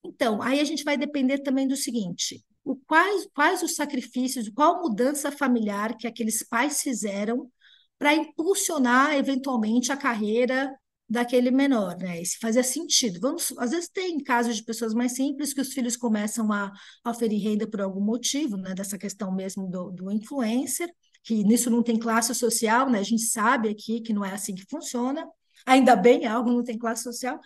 Então, 0.07 0.41
aí 0.41 0.59
a 0.59 0.63
gente 0.63 0.83
vai 0.83 0.97
depender 0.97 1.39
também 1.39 1.67
do 1.67 1.75
seguinte: 1.75 2.43
o, 2.63 2.75
quais, 2.75 3.27
quais 3.33 3.61
os 3.63 3.75
sacrifícios, 3.75 4.49
qual 4.49 4.81
mudança 4.81 5.31
familiar 5.31 5.95
que 5.97 6.07
aqueles 6.07 6.43
pais 6.47 6.81
fizeram 6.81 7.49
para 7.97 8.13
impulsionar 8.13 9.15
eventualmente 9.15 9.91
a 9.91 9.97
carreira 9.97 10.73
daquele 11.09 11.51
menor, 11.51 11.97
né? 11.97 12.23
Se 12.23 12.37
fazia 12.37 12.63
sentido. 12.63 13.19
Vamos, 13.19 13.53
às 13.57 13.71
vezes 13.71 13.89
tem 13.89 14.19
casos 14.19 14.57
de 14.57 14.63
pessoas 14.63 14.93
mais 14.93 15.13
simples 15.13 15.53
que 15.53 15.61
os 15.61 15.73
filhos 15.73 15.95
começam 15.95 16.51
a, 16.51 16.71
a 17.03 17.09
oferir 17.09 17.41
renda 17.41 17.67
por 17.67 17.81
algum 17.81 18.01
motivo, 18.01 18.57
né? 18.57 18.73
Dessa 18.73 18.97
questão 18.97 19.33
mesmo 19.33 19.69
do, 19.69 19.89
do 19.91 20.11
influencer, 20.11 20.89
que 21.23 21.43
nisso 21.43 21.69
não 21.69 21.81
tem 21.81 21.97
classe 21.97 22.33
social, 22.35 22.89
né? 22.89 22.99
A 22.99 23.03
gente 23.03 23.23
sabe 23.23 23.69
aqui 23.69 24.01
que 24.01 24.13
não 24.13 24.23
é 24.23 24.33
assim 24.33 24.53
que 24.53 24.65
funciona. 24.69 25.25
Ainda 25.65 25.95
bem, 25.95 26.25
algo 26.25 26.51
não 26.51 26.63
tem 26.63 26.77
classe 26.77 27.03
social. 27.03 27.39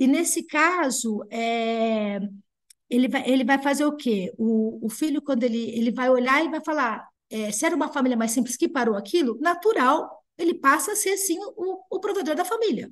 E 0.00 0.06
nesse 0.06 0.44
caso, 0.44 1.22
é, 1.30 2.18
ele, 2.88 3.06
vai, 3.08 3.28
ele 3.28 3.44
vai 3.44 3.62
fazer 3.62 3.84
o 3.84 3.96
quê? 3.96 4.32
O, 4.38 4.86
o 4.86 4.88
filho, 4.88 5.20
quando 5.22 5.44
ele, 5.44 5.70
ele 5.76 5.92
vai 5.92 6.08
olhar 6.10 6.44
e 6.44 6.48
vai 6.48 6.62
falar, 6.64 7.06
é, 7.28 7.52
se 7.52 7.66
era 7.66 7.76
uma 7.76 7.92
família 7.92 8.16
mais 8.16 8.32
simples 8.32 8.56
que 8.56 8.68
parou 8.68 8.96
aquilo, 8.96 9.38
natural, 9.40 10.24
ele 10.38 10.54
passa 10.54 10.92
a 10.92 10.96
ser, 10.96 11.16
sim, 11.18 11.38
o, 11.56 11.84
o 11.90 12.00
provedor 12.00 12.34
da 12.34 12.46
família. 12.46 12.90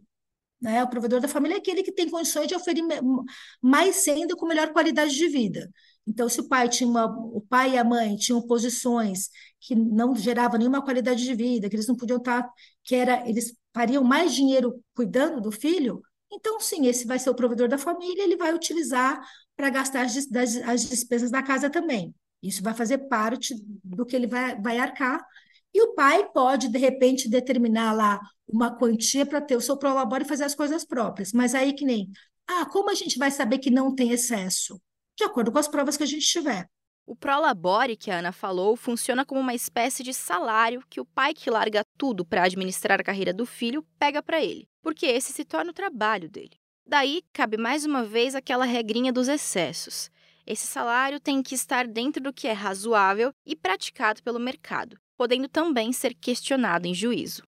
Né? 0.60 0.82
O 0.84 0.88
provedor 0.90 1.20
da 1.20 1.28
família 1.28 1.56
é 1.56 1.58
aquele 1.58 1.82
que 1.82 1.92
tem 1.92 2.10
condições 2.10 2.46
de 2.46 2.54
oferir 2.54 2.84
mais 3.62 4.06
renda 4.06 4.36
com 4.36 4.46
melhor 4.46 4.72
qualidade 4.72 5.14
de 5.14 5.28
vida. 5.28 5.70
Então, 6.06 6.28
se 6.28 6.40
o 6.40 6.48
pai 6.48 6.68
tinha 6.68 6.88
uma, 6.88 7.06
o 7.06 7.40
pai 7.40 7.72
e 7.74 7.78
a 7.78 7.84
mãe 7.84 8.16
tinham 8.16 8.46
posições 8.46 9.30
que 9.60 9.74
não 9.74 10.14
geravam 10.14 10.58
nenhuma 10.58 10.82
qualidade 10.82 11.24
de 11.24 11.34
vida, 11.34 11.68
que 11.70 11.76
eles 11.76 11.86
não 11.86 11.96
podiam 11.96 12.18
estar, 12.18 12.48
que 12.84 12.94
era, 12.94 13.28
eles 13.28 13.54
fariam 13.74 14.04
mais 14.04 14.34
dinheiro 14.34 14.82
cuidando 14.94 15.40
do 15.40 15.50
filho, 15.50 16.02
então 16.32 16.60
sim, 16.60 16.86
esse 16.86 17.06
vai 17.06 17.18
ser 17.18 17.30
o 17.30 17.34
provedor 17.34 17.68
da 17.68 17.78
família, 17.78 18.22
ele 18.22 18.36
vai 18.36 18.54
utilizar 18.54 19.20
para 19.56 19.70
gastar 19.70 20.02
as, 20.02 20.26
das, 20.26 20.56
as 20.56 20.88
despesas 20.88 21.30
da 21.30 21.42
casa 21.42 21.68
também. 21.70 22.14
Isso 22.42 22.62
vai 22.62 22.74
fazer 22.74 22.98
parte 23.08 23.54
do 23.82 24.06
que 24.06 24.14
ele 24.14 24.26
vai, 24.26 24.60
vai 24.60 24.78
arcar. 24.78 25.24
E 25.74 25.82
o 25.82 25.94
pai 25.94 26.28
pode, 26.32 26.68
de 26.68 26.78
repente, 26.78 27.28
determinar 27.28 27.92
lá 27.92 28.20
uma 28.46 28.74
quantia 28.76 29.26
para 29.26 29.40
ter 29.40 29.56
o 29.56 29.60
seu 29.60 29.76
prolabore 29.76 30.24
e 30.24 30.28
fazer 30.28 30.44
as 30.44 30.54
coisas 30.54 30.84
próprias. 30.84 31.32
Mas 31.32 31.54
aí 31.54 31.72
que 31.72 31.84
nem, 31.84 32.10
ah, 32.46 32.66
como 32.66 32.90
a 32.90 32.94
gente 32.94 33.18
vai 33.18 33.30
saber 33.30 33.58
que 33.58 33.70
não 33.70 33.94
tem 33.94 34.10
excesso? 34.12 34.80
De 35.16 35.24
acordo 35.24 35.50
com 35.50 35.58
as 35.58 35.68
provas 35.68 35.96
que 35.96 36.04
a 36.04 36.06
gente 36.06 36.26
tiver. 36.26 36.68
O 37.08 37.16
Prolabore 37.16 37.96
que 37.96 38.10
a 38.10 38.18
Ana 38.18 38.32
falou 38.32 38.76
funciona 38.76 39.24
como 39.24 39.40
uma 39.40 39.54
espécie 39.54 40.02
de 40.02 40.12
salário 40.12 40.84
que 40.90 41.00
o 41.00 41.06
pai 41.06 41.32
que 41.32 41.48
larga 41.48 41.82
tudo 41.96 42.22
para 42.22 42.44
administrar 42.44 43.00
a 43.00 43.02
carreira 43.02 43.32
do 43.32 43.46
filho 43.46 43.82
pega 43.98 44.22
para 44.22 44.44
ele, 44.44 44.68
porque 44.82 45.06
esse 45.06 45.32
se 45.32 45.42
torna 45.42 45.70
o 45.70 45.74
trabalho 45.74 46.28
dele. 46.28 46.60
Daí 46.86 47.22
cabe 47.32 47.56
mais 47.56 47.86
uma 47.86 48.04
vez 48.04 48.34
aquela 48.34 48.66
regrinha 48.66 49.10
dos 49.10 49.26
excessos. 49.26 50.10
Esse 50.46 50.66
salário 50.66 51.18
tem 51.18 51.42
que 51.42 51.54
estar 51.54 51.86
dentro 51.86 52.22
do 52.22 52.30
que 52.30 52.46
é 52.46 52.52
razoável 52.52 53.32
e 53.46 53.56
praticado 53.56 54.22
pelo 54.22 54.38
mercado, 54.38 54.98
podendo 55.16 55.48
também 55.48 55.94
ser 55.94 56.12
questionado 56.12 56.86
em 56.86 56.92
juízo. 56.92 57.42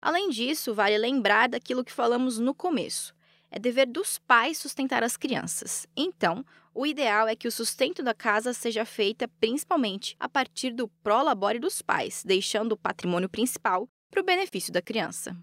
Além 0.00 0.30
disso, 0.30 0.72
vale 0.72 0.96
lembrar 0.96 1.48
daquilo 1.48 1.84
que 1.84 1.90
falamos 1.90 2.38
no 2.38 2.54
começo. 2.54 3.12
É 3.50 3.58
dever 3.58 3.88
dos 3.88 4.20
pais 4.20 4.58
sustentar 4.58 5.02
as 5.02 5.16
crianças. 5.16 5.88
Então, 5.96 6.44
o 6.74 6.86
ideal 6.86 7.28
é 7.28 7.36
que 7.36 7.46
o 7.46 7.52
sustento 7.52 8.02
da 8.02 8.14
casa 8.14 8.52
seja 8.52 8.84
feita 8.84 9.28
principalmente 9.40 10.16
a 10.18 10.28
partir 10.28 10.72
do 10.72 10.88
prolabore 11.02 11.58
dos 11.58 11.82
pais, 11.82 12.22
deixando 12.24 12.72
o 12.72 12.76
patrimônio 12.76 13.28
principal 13.28 13.88
para 14.10 14.20
o 14.20 14.24
benefício 14.24 14.72
da 14.72 14.82
criança. 14.82 15.36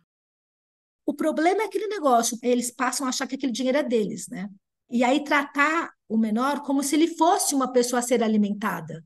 O 1.05 1.13
problema 1.13 1.63
é 1.63 1.65
aquele 1.65 1.87
negócio, 1.87 2.37
eles 2.41 2.71
passam 2.71 3.05
a 3.05 3.09
achar 3.09 3.27
que 3.27 3.35
aquele 3.35 3.51
dinheiro 3.51 3.77
é 3.77 3.83
deles, 3.83 4.27
né? 4.27 4.49
E 4.89 5.03
aí 5.03 5.23
tratar 5.23 5.91
o 6.07 6.17
menor 6.17 6.61
como 6.61 6.83
se 6.83 6.95
ele 6.95 7.07
fosse 7.07 7.53
uma 7.53 7.71
pessoa 7.71 7.99
a 7.99 8.03
ser 8.03 8.23
alimentada. 8.23 9.03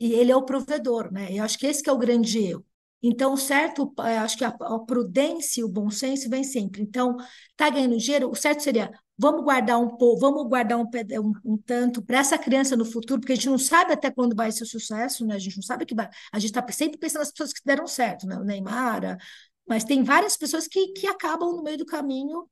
E 0.00 0.12
ele 0.12 0.30
é 0.30 0.36
o 0.36 0.44
provedor, 0.44 1.12
né? 1.12 1.28
Eu 1.32 1.44
acho 1.44 1.58
que 1.58 1.66
esse 1.66 1.82
que 1.82 1.88
é 1.88 1.92
o 1.92 1.98
grande 1.98 2.38
erro. 2.38 2.64
Então, 3.02 3.36
certo, 3.36 3.92
acho 3.98 4.36
que 4.36 4.44
a, 4.44 4.52
prudência 4.86 5.60
e 5.60 5.64
o 5.64 5.68
bom 5.68 5.90
senso 5.90 6.28
vem 6.28 6.42
sempre. 6.42 6.82
Então, 6.82 7.16
tá 7.56 7.70
ganhando 7.70 7.96
dinheiro, 7.96 8.30
o 8.30 8.34
certo 8.34 8.62
seria 8.62 8.90
vamos 9.18 9.42
guardar 9.44 9.78
um 9.80 9.96
pouco, 9.96 10.20
vamos 10.20 10.48
guardar 10.48 10.78
um, 10.78 10.84
um, 10.84 11.32
um 11.52 11.58
tanto 11.58 12.02
para 12.02 12.18
essa 12.18 12.38
criança 12.38 12.76
no 12.76 12.84
futuro, 12.84 13.20
porque 13.20 13.32
a 13.32 13.36
gente 13.36 13.48
não 13.48 13.58
sabe 13.58 13.92
até 13.92 14.10
quando 14.10 14.36
vai 14.36 14.52
ser 14.52 14.66
sucesso, 14.66 15.26
né? 15.26 15.34
A 15.34 15.38
gente 15.38 15.56
não 15.56 15.62
sabe 15.62 15.86
que 15.86 15.94
vai. 15.94 16.08
A 16.32 16.38
gente 16.38 16.50
está 16.50 16.72
sempre 16.72 16.98
pensando 16.98 17.20
nas 17.20 17.30
pessoas 17.30 17.52
que 17.52 17.60
deram 17.64 17.86
certo, 17.86 18.26
né? 18.26 18.36
O 18.36 18.44
Neymar, 18.44 19.18
mas 19.66 19.84
tem 19.84 20.02
várias 20.02 20.36
pessoas 20.36 20.68
que, 20.68 20.88
que 20.88 21.06
acabam 21.06 21.52
no 21.56 21.62
meio 21.62 21.78
do 21.78 21.86
caminho 21.86 22.48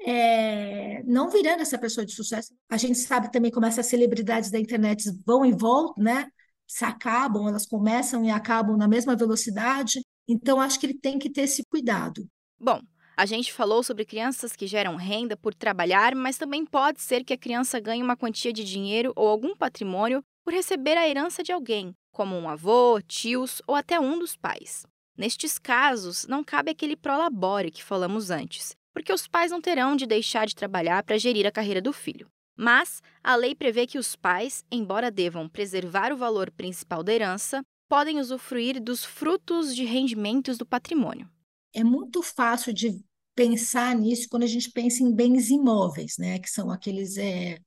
é, 0.00 1.02
não 1.04 1.30
virando 1.30 1.62
essa 1.62 1.78
pessoa 1.78 2.04
de 2.04 2.12
sucesso. 2.12 2.54
A 2.68 2.76
gente 2.76 2.98
sabe 2.98 3.30
também 3.30 3.50
como 3.50 3.66
essas 3.66 3.86
celebridades 3.86 4.50
da 4.50 4.58
internet 4.58 5.10
vão 5.24 5.44
e 5.44 5.52
voltam, 5.52 6.04
né? 6.04 6.28
Se 6.66 6.84
acabam, 6.84 7.48
elas 7.48 7.66
começam 7.66 8.24
e 8.24 8.30
acabam 8.30 8.76
na 8.76 8.88
mesma 8.88 9.16
velocidade. 9.16 10.00
Então, 10.28 10.60
acho 10.60 10.78
que 10.80 10.86
ele 10.86 10.98
tem 10.98 11.18
que 11.18 11.30
ter 11.30 11.42
esse 11.42 11.64
cuidado. 11.64 12.28
Bom, 12.58 12.80
a 13.16 13.24
gente 13.24 13.50
falou 13.50 13.82
sobre 13.82 14.04
crianças 14.04 14.54
que 14.54 14.66
geram 14.66 14.94
renda 14.94 15.38
por 15.38 15.54
trabalhar, 15.54 16.14
mas 16.14 16.36
também 16.36 16.66
pode 16.66 17.00
ser 17.00 17.24
que 17.24 17.32
a 17.32 17.38
criança 17.38 17.80
ganhe 17.80 18.02
uma 18.02 18.16
quantia 18.16 18.52
de 18.52 18.62
dinheiro 18.62 19.10
ou 19.16 19.26
algum 19.26 19.56
patrimônio 19.56 20.22
por 20.44 20.52
receber 20.52 20.98
a 20.98 21.08
herança 21.08 21.42
de 21.42 21.50
alguém, 21.50 21.94
como 22.12 22.36
um 22.36 22.46
avô, 22.46 23.00
tios 23.00 23.62
ou 23.66 23.74
até 23.74 23.98
um 23.98 24.18
dos 24.18 24.36
pais. 24.36 24.84
Nestes 25.16 25.58
casos, 25.58 26.26
não 26.26 26.44
cabe 26.44 26.70
aquele 26.70 26.94
prolabore 26.94 27.70
que 27.70 27.82
falamos 27.82 28.30
antes, 28.30 28.76
porque 28.92 29.12
os 29.12 29.26
pais 29.26 29.50
não 29.50 29.62
terão 29.62 29.96
de 29.96 30.04
deixar 30.04 30.46
de 30.46 30.54
trabalhar 30.54 31.02
para 31.02 31.16
gerir 31.16 31.46
a 31.46 31.52
carreira 31.52 31.80
do 31.80 31.94
filho. 31.94 32.28
Mas 32.54 33.02
a 33.24 33.34
lei 33.34 33.54
prevê 33.54 33.86
que 33.86 33.98
os 33.98 34.14
pais, 34.14 34.62
embora 34.70 35.10
devam 35.10 35.48
preservar 35.48 36.12
o 36.12 36.18
valor 36.18 36.50
principal 36.50 37.02
da 37.02 37.14
herança, 37.14 37.62
podem 37.88 38.20
usufruir 38.20 38.78
dos 38.82 39.06
frutos 39.06 39.74
de 39.74 39.84
rendimentos 39.84 40.58
do 40.58 40.66
patrimônio 40.66 41.30
é 41.76 41.84
muito 41.84 42.22
fácil 42.22 42.72
de 42.72 42.98
pensar 43.34 43.94
nisso 43.94 44.28
quando 44.30 44.44
a 44.44 44.46
gente 44.46 44.70
pensa 44.72 45.02
em 45.02 45.14
bens 45.14 45.50
imóveis, 45.50 46.16
né? 46.18 46.38
Que 46.38 46.50
são 46.50 46.70
aqueles 46.70 47.18
é, 47.18 47.58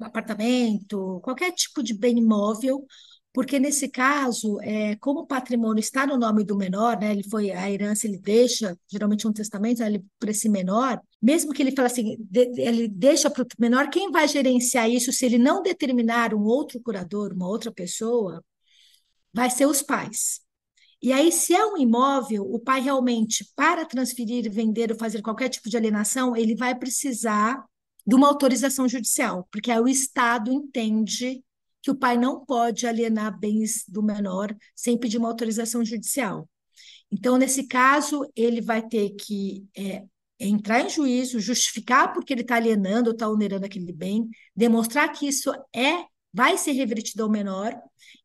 apartamento, 0.00 1.20
qualquer 1.22 1.52
tipo 1.52 1.82
de 1.82 1.94
bem 1.94 2.18
imóvel, 2.18 2.86
porque 3.32 3.58
nesse 3.60 3.88
caso, 3.88 4.58
é, 4.62 4.96
como 4.96 5.20
o 5.20 5.26
patrimônio 5.26 5.80
está 5.80 6.06
no 6.06 6.16
nome 6.16 6.44
do 6.44 6.56
menor, 6.56 6.98
né? 6.98 7.12
Ele 7.12 7.22
foi 7.28 7.50
a 7.50 7.70
herança, 7.70 8.06
ele 8.06 8.18
deixa 8.18 8.76
geralmente 8.90 9.28
um 9.28 9.32
testamento 9.32 9.80
né, 9.80 10.00
para 10.18 10.30
esse 10.30 10.48
menor, 10.48 11.00
mesmo 11.20 11.52
que 11.52 11.62
ele 11.62 11.72
fale 11.76 11.86
assim, 11.86 12.16
de, 12.20 12.50
ele 12.60 12.88
deixa 12.88 13.28
para 13.30 13.42
o 13.42 13.46
menor, 13.58 13.90
quem 13.90 14.10
vai 14.10 14.26
gerenciar 14.26 14.88
isso 14.90 15.12
se 15.12 15.26
ele 15.26 15.38
não 15.38 15.62
determinar 15.62 16.34
um 16.34 16.42
outro 16.44 16.80
curador, 16.80 17.34
uma 17.34 17.46
outra 17.48 17.70
pessoa, 17.70 18.42
vai 19.32 19.50
ser 19.50 19.66
os 19.66 19.82
pais. 19.82 20.40
E 21.00 21.12
aí, 21.12 21.30
se 21.30 21.54
é 21.54 21.64
um 21.64 21.76
imóvel, 21.76 22.42
o 22.42 22.58
pai 22.58 22.80
realmente, 22.80 23.48
para 23.54 23.84
transferir, 23.84 24.50
vender 24.50 24.90
ou 24.90 24.98
fazer 24.98 25.22
qualquer 25.22 25.48
tipo 25.48 25.68
de 25.68 25.76
alienação, 25.76 26.36
ele 26.36 26.56
vai 26.56 26.74
precisar 26.74 27.64
de 28.06 28.14
uma 28.14 28.26
autorização 28.26 28.88
judicial, 28.88 29.46
porque 29.50 29.70
aí 29.70 29.78
o 29.78 29.88
Estado 29.88 30.50
entende 30.50 31.44
que 31.82 31.90
o 31.90 31.94
pai 31.94 32.16
não 32.16 32.44
pode 32.44 32.86
alienar 32.86 33.38
bens 33.38 33.84
do 33.86 34.02
menor 34.02 34.54
sem 34.74 34.98
pedir 34.98 35.18
uma 35.18 35.28
autorização 35.28 35.84
judicial. 35.84 36.48
Então, 37.10 37.36
nesse 37.36 37.66
caso, 37.66 38.26
ele 38.34 38.60
vai 38.60 38.86
ter 38.86 39.10
que 39.10 39.66
é, 39.76 40.04
entrar 40.38 40.80
em 40.80 40.88
juízo, 40.88 41.40
justificar 41.40 42.12
porque 42.12 42.32
ele 42.32 42.42
está 42.42 42.56
alienando 42.56 43.10
ou 43.10 43.14
está 43.14 43.28
onerando 43.28 43.66
aquele 43.66 43.92
bem, 43.92 44.28
demonstrar 44.54 45.12
que 45.12 45.26
isso 45.28 45.52
é 45.74 46.04
vai 46.32 46.58
ser 46.58 46.72
revertido 46.72 47.22
ao 47.22 47.30
menor, 47.30 47.74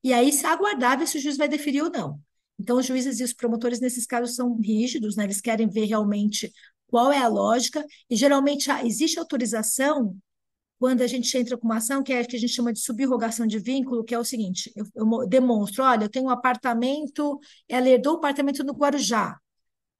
e 0.03 0.13
aí 0.13 0.31
se 0.31 0.45
aguardar 0.45 0.99
ver 0.99 1.07
se 1.07 1.17
o 1.17 1.21
juiz 1.21 1.37
vai 1.37 1.47
deferir 1.47 1.83
ou 1.83 1.89
não. 1.89 2.19
Então, 2.59 2.77
os 2.77 2.85
juízes 2.85 3.19
e 3.19 3.23
os 3.23 3.33
promotores, 3.33 3.79
nesses 3.79 4.05
casos, 4.05 4.35
são 4.35 4.55
rígidos, 4.55 5.15
né? 5.15 5.23
eles 5.23 5.41
querem 5.41 5.67
ver 5.67 5.85
realmente 5.85 6.51
qual 6.87 7.11
é 7.11 7.17
a 7.17 7.27
lógica, 7.27 7.83
e 8.09 8.15
geralmente 8.15 8.69
existe 8.83 9.17
autorização 9.17 10.15
quando 10.77 11.01
a 11.01 11.07
gente 11.07 11.35
entra 11.37 11.57
com 11.57 11.65
uma 11.65 11.77
ação 11.77 12.03
que 12.03 12.13
é 12.13 12.23
que 12.23 12.35
a 12.35 12.39
gente 12.39 12.53
chama 12.53 12.73
de 12.73 12.79
subrogação 12.79 13.47
de 13.47 13.57
vínculo, 13.57 14.03
que 14.03 14.13
é 14.13 14.19
o 14.19 14.23
seguinte: 14.23 14.71
eu, 14.75 14.85
eu 14.95 15.27
demonstro, 15.27 15.83
olha, 15.83 16.05
eu 16.05 16.09
tenho 16.09 16.25
um 16.25 16.29
apartamento, 16.29 17.39
ela 17.67 17.89
herdou 17.89 18.13
o 18.13 18.17
apartamento 18.17 18.63
no 18.63 18.73
Guarujá, 18.73 19.39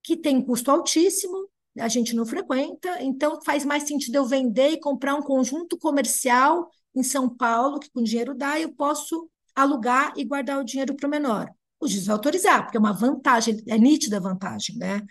que 0.03 0.15
tem 0.15 0.41
custo 0.41 0.69
altíssimo, 0.69 1.49
a 1.79 1.87
gente 1.87 2.15
não 2.15 2.25
frequenta, 2.25 3.01
então 3.01 3.41
faz 3.43 3.65
mais 3.65 3.83
sentido 3.83 4.15
eu 4.15 4.25
vender 4.25 4.69
e 4.69 4.79
comprar 4.79 5.15
um 5.15 5.21
conjunto 5.21 5.77
comercial 5.77 6.69
em 6.95 7.01
São 7.01 7.27
Paulo, 7.27 7.79
que 7.79 7.89
com 7.89 8.03
dinheiro 8.03 8.35
dá, 8.35 8.59
eu 8.59 8.71
posso 8.73 9.29
alugar 9.55 10.13
e 10.15 10.23
guardar 10.23 10.59
o 10.59 10.63
dinheiro 10.63 10.95
para 10.95 11.07
o 11.07 11.09
menor 11.09 11.49
o 11.83 11.87
juiz 11.87 12.05
vai 12.05 12.13
autorizar, 12.15 12.63
porque 12.63 12.77
é 12.77 12.79
uma 12.79 12.93
vantagem, 12.93 13.61
é 13.67 13.77
nítida 13.77 14.17
a 14.17 14.19
vantagem, 14.19 14.77
né? 14.77 15.01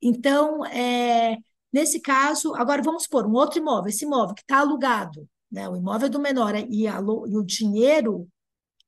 Então, 0.00 0.64
é, 0.66 1.36
nesse 1.72 2.00
caso, 2.00 2.54
agora 2.54 2.82
vamos 2.82 3.04
supor 3.04 3.26
um 3.26 3.32
outro 3.32 3.58
imóvel, 3.58 3.88
esse 3.88 4.04
imóvel 4.04 4.34
que 4.34 4.42
está 4.42 4.58
alugado, 4.60 5.28
né? 5.50 5.68
O 5.68 5.76
imóvel 5.76 6.06
é 6.06 6.10
do 6.10 6.20
menor 6.20 6.54
e, 6.56 6.86
a, 6.88 6.98
e 7.00 7.36
o 7.36 7.42
dinheiro, 7.44 8.28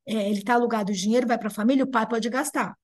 é, 0.06 0.30
ele 0.30 0.38
está 0.40 0.54
alugado, 0.54 0.92
o 0.92 0.94
dinheiro 0.94 1.26
vai 1.26 1.38
para 1.38 1.48
a 1.48 1.50
família, 1.50 1.84
o 1.84 1.90
pai 1.90 2.08
pode 2.08 2.28
gastar. 2.28 2.76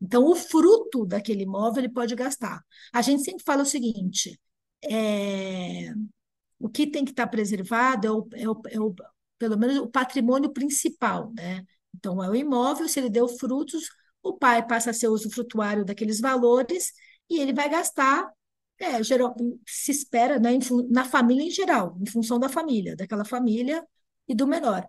Então, 0.00 0.24
o 0.24 0.34
fruto 0.34 1.06
daquele 1.06 1.44
imóvel 1.44 1.84
ele 1.84 1.92
pode 1.92 2.14
gastar. 2.16 2.60
A 2.92 3.02
gente 3.02 3.22
sempre 3.22 3.44
fala 3.44 3.62
o 3.62 3.66
seguinte: 3.66 4.38
é, 4.84 5.92
o 6.58 6.68
que 6.68 6.86
tem 6.86 7.04
que 7.04 7.12
estar 7.12 7.26
tá 7.26 7.30
preservado 7.30 8.06
é, 8.06 8.10
o, 8.10 8.28
é, 8.34 8.48
o, 8.48 8.62
é 8.70 8.80
o, 8.80 8.94
pelo 9.38 9.58
menos 9.58 9.78
o 9.78 9.88
patrimônio 9.88 10.52
principal, 10.52 11.32
né? 11.34 11.64
Então, 11.94 12.22
é 12.22 12.28
o 12.28 12.34
imóvel, 12.34 12.88
se 12.88 13.00
ele 13.00 13.10
deu 13.10 13.28
frutos, 13.28 13.88
o 14.22 14.34
pai 14.34 14.66
passa 14.66 14.90
a 14.90 14.94
ser 14.94 15.08
usufrutuário 15.08 15.84
daqueles 15.84 16.20
valores 16.20 16.92
e 17.28 17.40
ele 17.40 17.52
vai 17.52 17.68
gastar 17.68 18.30
É, 18.78 19.02
geral, 19.02 19.34
se 19.66 19.92
espera, 19.92 20.40
né, 20.40 20.50
na 20.90 21.04
família 21.04 21.44
em 21.44 21.50
geral, 21.50 21.96
em 22.00 22.06
função 22.06 22.38
da 22.38 22.48
família, 22.48 22.96
daquela 22.96 23.24
família 23.24 23.86
e 24.26 24.34
do 24.34 24.46
menor. 24.46 24.88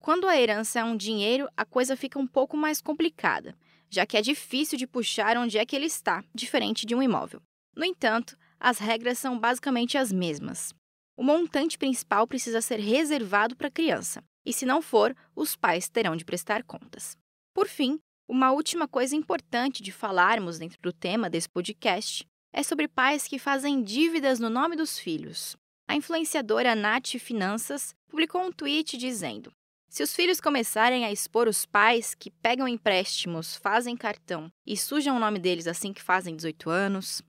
Quando 0.00 0.28
a 0.28 0.36
herança 0.40 0.78
é 0.80 0.84
um 0.84 0.96
dinheiro, 0.96 1.48
a 1.56 1.64
coisa 1.64 1.96
fica 1.96 2.18
um 2.18 2.26
pouco 2.26 2.56
mais 2.56 2.80
complicada, 2.80 3.56
já 3.90 4.06
que 4.06 4.16
é 4.16 4.22
difícil 4.22 4.78
de 4.78 4.86
puxar 4.86 5.36
onde 5.36 5.58
é 5.58 5.66
que 5.66 5.74
ele 5.74 5.86
está, 5.86 6.24
diferente 6.34 6.86
de 6.86 6.94
um 6.94 7.02
imóvel. 7.02 7.42
No 7.74 7.84
entanto, 7.84 8.36
as 8.58 8.78
regras 8.78 9.18
são 9.18 9.38
basicamente 9.38 9.98
as 9.98 10.12
mesmas. 10.12 10.72
O 11.16 11.22
montante 11.24 11.76
principal 11.78 12.26
precisa 12.26 12.60
ser 12.60 12.78
reservado 12.78 13.56
para 13.56 13.68
a 13.68 13.70
criança, 13.70 14.22
e 14.46 14.52
se 14.52 14.64
não 14.64 14.80
for, 14.80 15.14
os 15.34 15.56
pais 15.56 15.88
terão 15.88 16.14
de 16.14 16.24
prestar 16.24 16.62
contas. 16.62 17.18
Por 17.52 17.66
fim, 17.66 17.98
uma 18.28 18.52
última 18.52 18.86
coisa 18.86 19.16
importante 19.16 19.82
de 19.82 19.90
falarmos 19.90 20.58
dentro 20.58 20.80
do 20.80 20.92
tema 20.92 21.28
desse 21.28 21.48
podcast 21.48 22.24
é 22.52 22.62
sobre 22.62 22.86
pais 22.86 23.26
que 23.26 23.40
fazem 23.40 23.82
dívidas 23.82 24.38
no 24.38 24.48
nome 24.48 24.76
dos 24.76 24.98
filhos. 24.98 25.56
A 25.88 25.96
influenciadora 25.96 26.76
Nath 26.76 27.18
Finanças 27.18 27.92
publicou 28.08 28.40
um 28.40 28.52
tweet 28.52 28.96
dizendo: 28.96 29.52
Se 29.88 30.02
os 30.02 30.14
filhos 30.14 30.40
começarem 30.40 31.04
a 31.04 31.10
expor 31.10 31.48
os 31.48 31.66
pais 31.66 32.14
que 32.14 32.30
pegam 32.30 32.68
empréstimos, 32.68 33.56
fazem 33.56 33.96
cartão 33.96 34.50
e 34.64 34.76
sujam 34.76 35.16
o 35.16 35.20
nome 35.20 35.40
deles 35.40 35.66
assim 35.66 35.92
que 35.92 36.02
fazem 36.02 36.36
18 36.36 36.70
anos. 36.70 37.20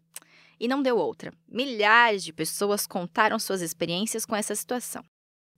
E 0.59 0.67
não 0.67 0.81
deu 0.81 0.97
outra. 0.97 1.31
Milhares 1.47 2.23
de 2.23 2.33
pessoas 2.33 2.87
contaram 2.87 3.37
suas 3.37 3.61
experiências 3.61 4.25
com 4.25 4.35
essa 4.35 4.55
situação. 4.55 5.03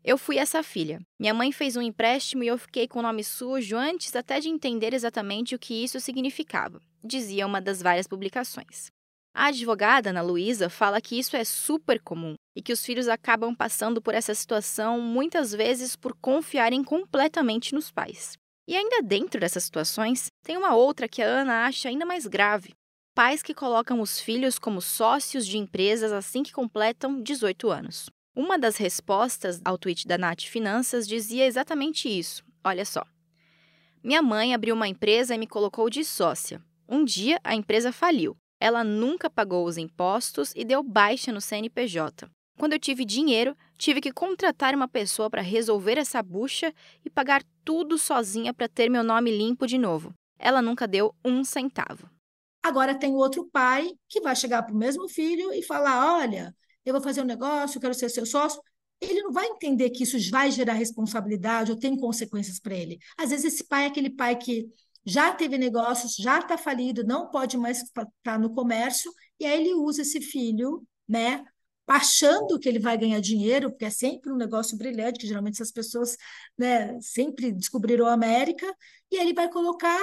Eu 0.04 0.18
fui 0.18 0.38
essa 0.38 0.64
filha. 0.64 1.02
Minha 1.20 1.34
mãe 1.34 1.52
fez 1.52 1.76
um 1.76 1.82
empréstimo 1.82 2.44
e 2.44 2.48
eu 2.48 2.58
fiquei 2.58 2.88
com 2.88 3.00
o 3.00 3.02
nome 3.02 3.24
sujo 3.24 3.76
antes 3.76 4.16
até 4.16 4.40
de 4.40 4.48
entender 4.48 4.94
exatamente 4.94 5.54
o 5.56 5.60
que 5.60 5.84
isso 5.84 6.00
significava, 6.00 6.82
dizia 7.04 7.46
uma 7.46 7.60
das 7.60 7.82
várias 7.82 8.08
publicações. 8.08 8.88
A 9.36 9.48
advogada 9.48 10.10
Ana 10.10 10.22
Luísa 10.22 10.70
fala 10.70 11.02
que 11.02 11.18
isso 11.20 11.36
é 11.36 11.44
super 11.44 12.02
comum 12.02 12.34
e 12.56 12.62
que 12.62 12.74
os 12.74 12.84
filhos 12.84 13.08
acabam 13.08 13.56
passando 13.56 14.02
por 14.02 14.14
essa 14.14 14.34
situação 14.34 15.00
muitas 15.00 15.52
vezes 15.52 15.96
por 15.96 16.16
confiarem 16.16 16.84
completamente 16.84 17.74
nos 17.74 17.92
pais. 17.92 18.34
E 18.68 18.76
ainda 18.76 19.02
dentro 19.02 19.40
dessas 19.40 19.64
situações, 19.64 20.28
tem 20.44 20.58
uma 20.58 20.76
outra 20.76 21.08
que 21.08 21.22
a 21.22 21.26
Ana 21.26 21.66
acha 21.66 21.90
ainda 21.90 22.06
mais 22.06 22.26
grave: 22.26 22.74
pais 23.16 23.42
que 23.42 23.54
colocam 23.54 24.02
os 24.02 24.20
filhos 24.20 24.58
como 24.58 24.82
sócios 24.82 25.46
de 25.46 25.58
empresas 25.58 26.12
assim 26.12 26.44
que 26.44 26.52
completam 26.52 27.22
18 27.22 27.70
anos. 27.70 28.10
Uma 28.40 28.58
das 28.58 28.78
respostas 28.78 29.60
ao 29.66 29.78
tweet 29.78 30.08
da 30.08 30.18
Nath 30.18 30.44
Finanças 30.44 31.06
dizia 31.06 31.46
exatamente 31.46 32.08
isso. 32.08 32.42
Olha 32.64 32.86
só. 32.86 33.04
Minha 34.02 34.22
mãe 34.22 34.54
abriu 34.54 34.74
uma 34.74 34.88
empresa 34.88 35.36
e 35.36 35.38
me 35.38 35.46
colocou 35.46 35.90
de 35.90 36.06
sócia. 36.06 36.64
Um 36.88 37.04
dia 37.04 37.38
a 37.44 37.54
empresa 37.54 37.92
faliu 37.92 38.38
ela 38.60 38.84
nunca 38.84 39.30
pagou 39.30 39.66
os 39.66 39.78
impostos 39.78 40.54
e 40.56 40.66
deu 40.66 40.84
baixa 40.84 41.32
no 41.32 41.40
CNPJ. 41.40 42.30
Quando 42.58 42.74
eu 42.74 42.80
tive 42.80 43.06
dinheiro, 43.06 43.56
tive 43.78 44.02
que 44.02 44.12
contratar 44.12 44.76
uma 44.76 44.88
pessoa 44.88 45.30
para 45.30 45.42
resolver 45.42 45.98
essa 45.98 46.22
bucha 46.22 46.74
e 47.06 47.10
pagar 47.10 47.42
tudo 47.64 47.98
sozinha 47.98 48.54
para 48.54 48.68
ter 48.68 48.90
meu 48.90 49.02
nome 49.02 49.32
limpo 49.32 49.66
de 49.66 49.78
novo. 49.78 50.14
Ela 50.38 50.62
nunca 50.62 50.86
deu 50.86 51.16
um 51.24 51.44
centavo. 51.46 52.10
Agora 52.62 52.94
tem 52.94 53.14
outro 53.14 53.50
pai 53.50 53.94
que 54.10 54.20
vai 54.20 54.36
chegar 54.36 54.64
para 54.64 54.74
o 54.76 54.78
mesmo 54.78 55.08
filho 55.08 55.54
e 55.54 55.64
falar: 55.64 56.20
olha, 56.20 56.54
eu 56.90 56.94
vou 56.94 57.04
fazer 57.04 57.22
um 57.22 57.26
negócio, 57.26 57.78
eu 57.78 57.82
quero 57.82 57.94
ser 57.94 58.10
seu 58.10 58.26
sócio. 58.26 58.62
Ele 59.02 59.22
não 59.22 59.32
vai 59.32 59.48
entender 59.48 59.90
que 59.92 60.04
isso 60.04 60.18
vai 60.30 60.52
gerar 60.52 60.74
responsabilidade 60.74 61.72
ou 61.72 61.78
tem 61.80 61.98
consequências 61.98 62.60
para 62.60 62.76
ele. 62.76 63.00
Às 63.18 63.30
vezes, 63.30 63.54
esse 63.54 63.64
pai 63.66 63.86
é 63.86 63.88
aquele 63.88 64.10
pai 64.10 64.36
que 64.36 64.68
já 65.06 65.34
teve 65.34 65.58
negócios, 65.58 66.16
já 66.16 66.40
está 66.40 66.58
falido, 66.58 67.04
não 67.04 67.30
pode 67.30 67.58
mais 67.58 67.82
estar 67.82 68.08
tá 68.24 68.38
no 68.38 68.54
comércio, 68.54 69.12
e 69.40 69.46
aí 69.46 69.62
ele 69.62 69.74
usa 69.74 70.02
esse 70.02 70.22
filho, 70.22 70.86
né, 71.08 71.44
achando 71.88 72.60
que 72.60 72.70
ele 72.70 72.80
vai 72.80 72.98
ganhar 72.98 73.20
dinheiro, 73.20 73.72
porque 73.72 73.86
é 73.86 73.90
sempre 73.90 74.32
um 74.32 74.38
negócio 74.38 74.78
brilhante, 74.78 75.20
que 75.20 75.28
geralmente 75.28 75.56
essas 75.56 75.72
pessoas 75.72 76.16
né, 76.58 77.00
sempre 77.02 77.52
descobriram 77.52 78.06
a 78.06 78.14
América, 78.14 78.66
e 79.12 79.18
aí 79.18 79.24
ele 79.24 79.34
vai 79.34 79.50
colocar, 79.50 80.00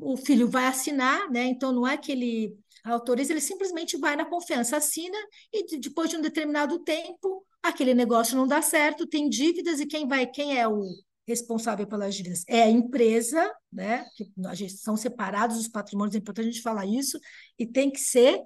o 0.00 0.16
filho 0.16 0.48
vai 0.48 0.66
assinar, 0.66 1.30
né, 1.30 1.44
então 1.44 1.72
não 1.72 1.86
é 1.86 1.96
que 1.96 2.12
ele 2.12 2.56
autoriza, 2.92 3.32
ele 3.32 3.40
simplesmente 3.40 3.96
vai 3.96 4.14
na 4.14 4.24
confiança, 4.24 4.76
assina, 4.76 5.16
e 5.52 5.78
depois 5.78 6.10
de 6.10 6.16
um 6.16 6.20
determinado 6.20 6.78
tempo, 6.80 7.44
aquele 7.62 7.94
negócio 7.94 8.36
não 8.36 8.46
dá 8.46 8.60
certo, 8.60 9.06
tem 9.06 9.28
dívidas, 9.28 9.80
e 9.80 9.86
quem 9.86 10.06
vai, 10.06 10.26
quem 10.26 10.58
é 10.58 10.68
o 10.68 10.82
responsável 11.26 11.86
pelas 11.86 12.14
dívidas 12.14 12.44
é 12.46 12.62
a 12.62 12.70
empresa, 12.70 13.50
né? 13.72 14.04
Que 14.16 14.30
a 14.46 14.54
gente, 14.54 14.74
são 14.74 14.96
separados 14.96 15.56
os 15.56 15.68
patrimônios, 15.68 16.14
é 16.14 16.18
importante 16.18 16.48
a 16.48 16.50
gente 16.50 16.62
falar 16.62 16.86
isso, 16.86 17.18
e 17.58 17.66
tem 17.66 17.90
que 17.90 18.00
ser. 18.00 18.42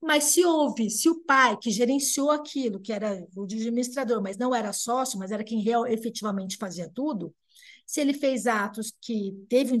Mas 0.00 0.24
se 0.24 0.44
houve, 0.44 0.88
se 0.88 1.10
o 1.10 1.20
pai 1.24 1.58
que 1.60 1.70
gerenciou 1.70 2.30
aquilo, 2.30 2.80
que 2.80 2.92
era 2.92 3.26
o 3.36 3.42
administrador, 3.42 4.22
mas 4.22 4.38
não 4.38 4.54
era 4.54 4.72
sócio, 4.72 5.18
mas 5.18 5.30
era 5.30 5.44
quem 5.44 5.60
real, 5.60 5.86
efetivamente 5.86 6.56
fazia 6.56 6.88
tudo, 6.88 7.34
se 7.84 8.00
ele 8.00 8.14
fez 8.14 8.46
atos 8.46 8.94
que 9.00 9.32
teve 9.48 9.74
um 9.74 9.78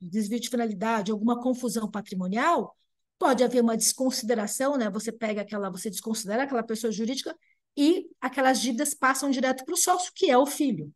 desvio 0.00 0.40
de 0.40 0.48
finalidade, 0.48 1.12
alguma 1.12 1.40
confusão 1.40 1.88
patrimonial, 1.90 2.74
pode 3.20 3.44
haver 3.44 3.62
uma 3.62 3.76
desconsideração, 3.76 4.78
né? 4.78 4.88
Você 4.88 5.12
pega 5.12 5.42
aquela, 5.42 5.68
você 5.70 5.90
desconsidera 5.90 6.44
aquela 6.44 6.62
pessoa 6.62 6.90
jurídica 6.90 7.36
e 7.76 8.08
aquelas 8.18 8.58
dívidas 8.58 8.94
passam 8.94 9.30
direto 9.30 9.62
para 9.62 9.74
o 9.74 9.76
sócio, 9.76 10.10
que 10.16 10.30
é 10.30 10.38
o 10.38 10.46
filho. 10.46 10.90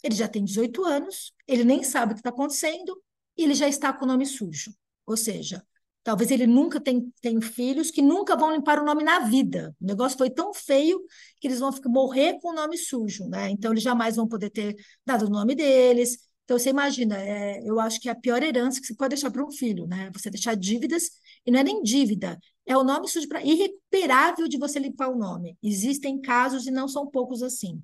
Ele 0.00 0.14
já 0.14 0.28
tem 0.28 0.44
18 0.44 0.84
anos, 0.84 1.32
ele 1.48 1.64
nem 1.64 1.82
sabe 1.82 2.12
o 2.12 2.14
que 2.14 2.20
está 2.20 2.30
acontecendo 2.30 3.02
e 3.36 3.42
ele 3.42 3.54
já 3.54 3.66
está 3.68 3.92
com 3.92 4.04
o 4.04 4.08
nome 4.08 4.24
sujo. 4.24 4.72
Ou 5.04 5.16
seja, 5.16 5.64
talvez 6.04 6.30
ele 6.30 6.46
nunca 6.46 6.80
tenha, 6.80 7.02
filhos 7.42 7.90
que 7.90 8.00
nunca 8.00 8.36
vão 8.36 8.54
limpar 8.54 8.78
o 8.80 8.84
nome 8.84 9.02
na 9.02 9.18
vida. 9.20 9.74
O 9.80 9.84
negócio 9.84 10.16
foi 10.16 10.30
tão 10.30 10.54
feio 10.54 11.00
que 11.40 11.48
eles 11.48 11.58
vão 11.58 11.72
ficar, 11.72 11.88
morrer 11.88 12.38
com 12.40 12.50
o 12.50 12.54
nome 12.54 12.78
sujo, 12.78 13.26
né? 13.26 13.50
Então 13.50 13.72
eles 13.72 13.82
jamais 13.82 14.14
vão 14.14 14.28
poder 14.28 14.50
ter 14.50 14.76
dado 15.04 15.26
o 15.26 15.30
nome 15.30 15.56
deles. 15.56 16.18
Então 16.44 16.56
você 16.56 16.70
imagina, 16.70 17.18
é, 17.20 17.60
eu 17.68 17.80
acho 17.80 18.00
que 18.00 18.08
é 18.08 18.12
a 18.12 18.14
pior 18.14 18.42
herança 18.44 18.80
que 18.80 18.86
você 18.86 18.94
pode 18.94 19.16
deixar 19.16 19.30
para 19.32 19.44
um 19.44 19.50
filho, 19.50 19.88
né? 19.88 20.08
Você 20.14 20.30
deixar 20.30 20.54
dívidas 20.54 21.10
e 21.46 21.50
não 21.50 21.60
é 21.60 21.64
nem 21.64 21.82
dívida, 21.82 22.38
é 22.66 22.76
o 22.76 22.84
nome 22.84 23.06
irrecuperável 23.44 24.48
de 24.48 24.58
você 24.58 24.78
limpar 24.78 25.08
o 25.08 25.18
nome. 25.18 25.56
Existem 25.62 26.20
casos 26.20 26.66
e 26.66 26.70
não 26.70 26.88
são 26.88 27.06
poucos 27.06 27.42
assim. 27.42 27.82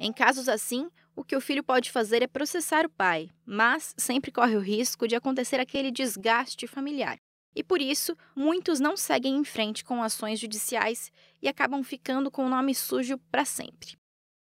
Em 0.00 0.12
casos 0.12 0.48
assim, 0.48 0.88
o 1.14 1.24
que 1.24 1.34
o 1.34 1.40
filho 1.40 1.62
pode 1.64 1.90
fazer 1.90 2.22
é 2.22 2.26
processar 2.28 2.86
o 2.86 2.90
pai, 2.90 3.28
mas 3.44 3.94
sempre 3.98 4.30
corre 4.30 4.56
o 4.56 4.60
risco 4.60 5.08
de 5.08 5.16
acontecer 5.16 5.58
aquele 5.58 5.90
desgaste 5.90 6.66
familiar. 6.66 7.18
E 7.54 7.64
por 7.64 7.80
isso, 7.80 8.16
muitos 8.36 8.78
não 8.78 8.96
seguem 8.96 9.36
em 9.36 9.44
frente 9.44 9.84
com 9.84 10.02
ações 10.02 10.38
judiciais 10.38 11.10
e 11.42 11.48
acabam 11.48 11.82
ficando 11.82 12.30
com 12.30 12.46
o 12.46 12.48
nome 12.48 12.74
sujo 12.74 13.18
para 13.32 13.44
sempre. 13.44 13.98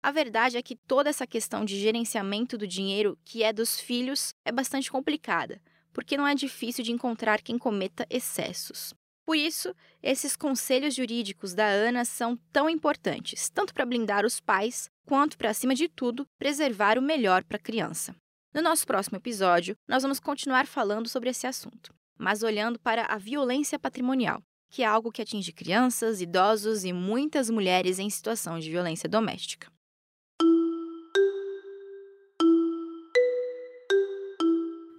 A 0.03 0.11
verdade 0.11 0.57
é 0.57 0.61
que 0.61 0.75
toda 0.75 1.09
essa 1.09 1.25
questão 1.25 1.63
de 1.63 1.79
gerenciamento 1.79 2.57
do 2.57 2.67
dinheiro 2.67 3.17
que 3.23 3.43
é 3.43 3.53
dos 3.53 3.79
filhos 3.79 4.33
é 4.43 4.51
bastante 4.51 4.91
complicada, 4.91 5.61
porque 5.97 6.15
não 6.15 6.27
é 6.27 6.35
difícil 6.35 6.83
de 6.83 6.91
encontrar 6.91 7.41
quem 7.41 7.57
cometa 7.57 8.05
excessos. 8.07 8.93
Por 9.25 9.35
isso, 9.35 9.73
esses 10.03 10.35
conselhos 10.35 10.93
jurídicos 10.93 11.55
da 11.55 11.65
Ana 11.65 12.05
são 12.05 12.37
tão 12.53 12.69
importantes, 12.69 13.49
tanto 13.49 13.73
para 13.73 13.83
blindar 13.83 14.23
os 14.23 14.39
pais, 14.39 14.91
quanto 15.07 15.39
para, 15.39 15.49
acima 15.49 15.73
de 15.73 15.87
tudo, 15.87 16.27
preservar 16.37 16.99
o 16.99 17.01
melhor 17.01 17.43
para 17.43 17.57
a 17.57 17.59
criança. 17.59 18.15
No 18.53 18.61
nosso 18.61 18.85
próximo 18.85 19.17
episódio, 19.17 19.75
nós 19.87 20.03
vamos 20.03 20.19
continuar 20.19 20.67
falando 20.67 21.09
sobre 21.09 21.31
esse 21.31 21.47
assunto, 21.47 21.91
mas 22.15 22.43
olhando 22.43 22.77
para 22.77 23.05
a 23.05 23.17
violência 23.17 23.79
patrimonial, 23.79 24.39
que 24.69 24.83
é 24.83 24.85
algo 24.85 25.11
que 25.11 25.23
atinge 25.23 25.51
crianças, 25.51 26.21
idosos 26.21 26.85
e 26.85 26.93
muitas 26.93 27.49
mulheres 27.49 27.97
em 27.97 28.07
situação 28.07 28.59
de 28.59 28.69
violência 28.69 29.09
doméstica. 29.09 29.67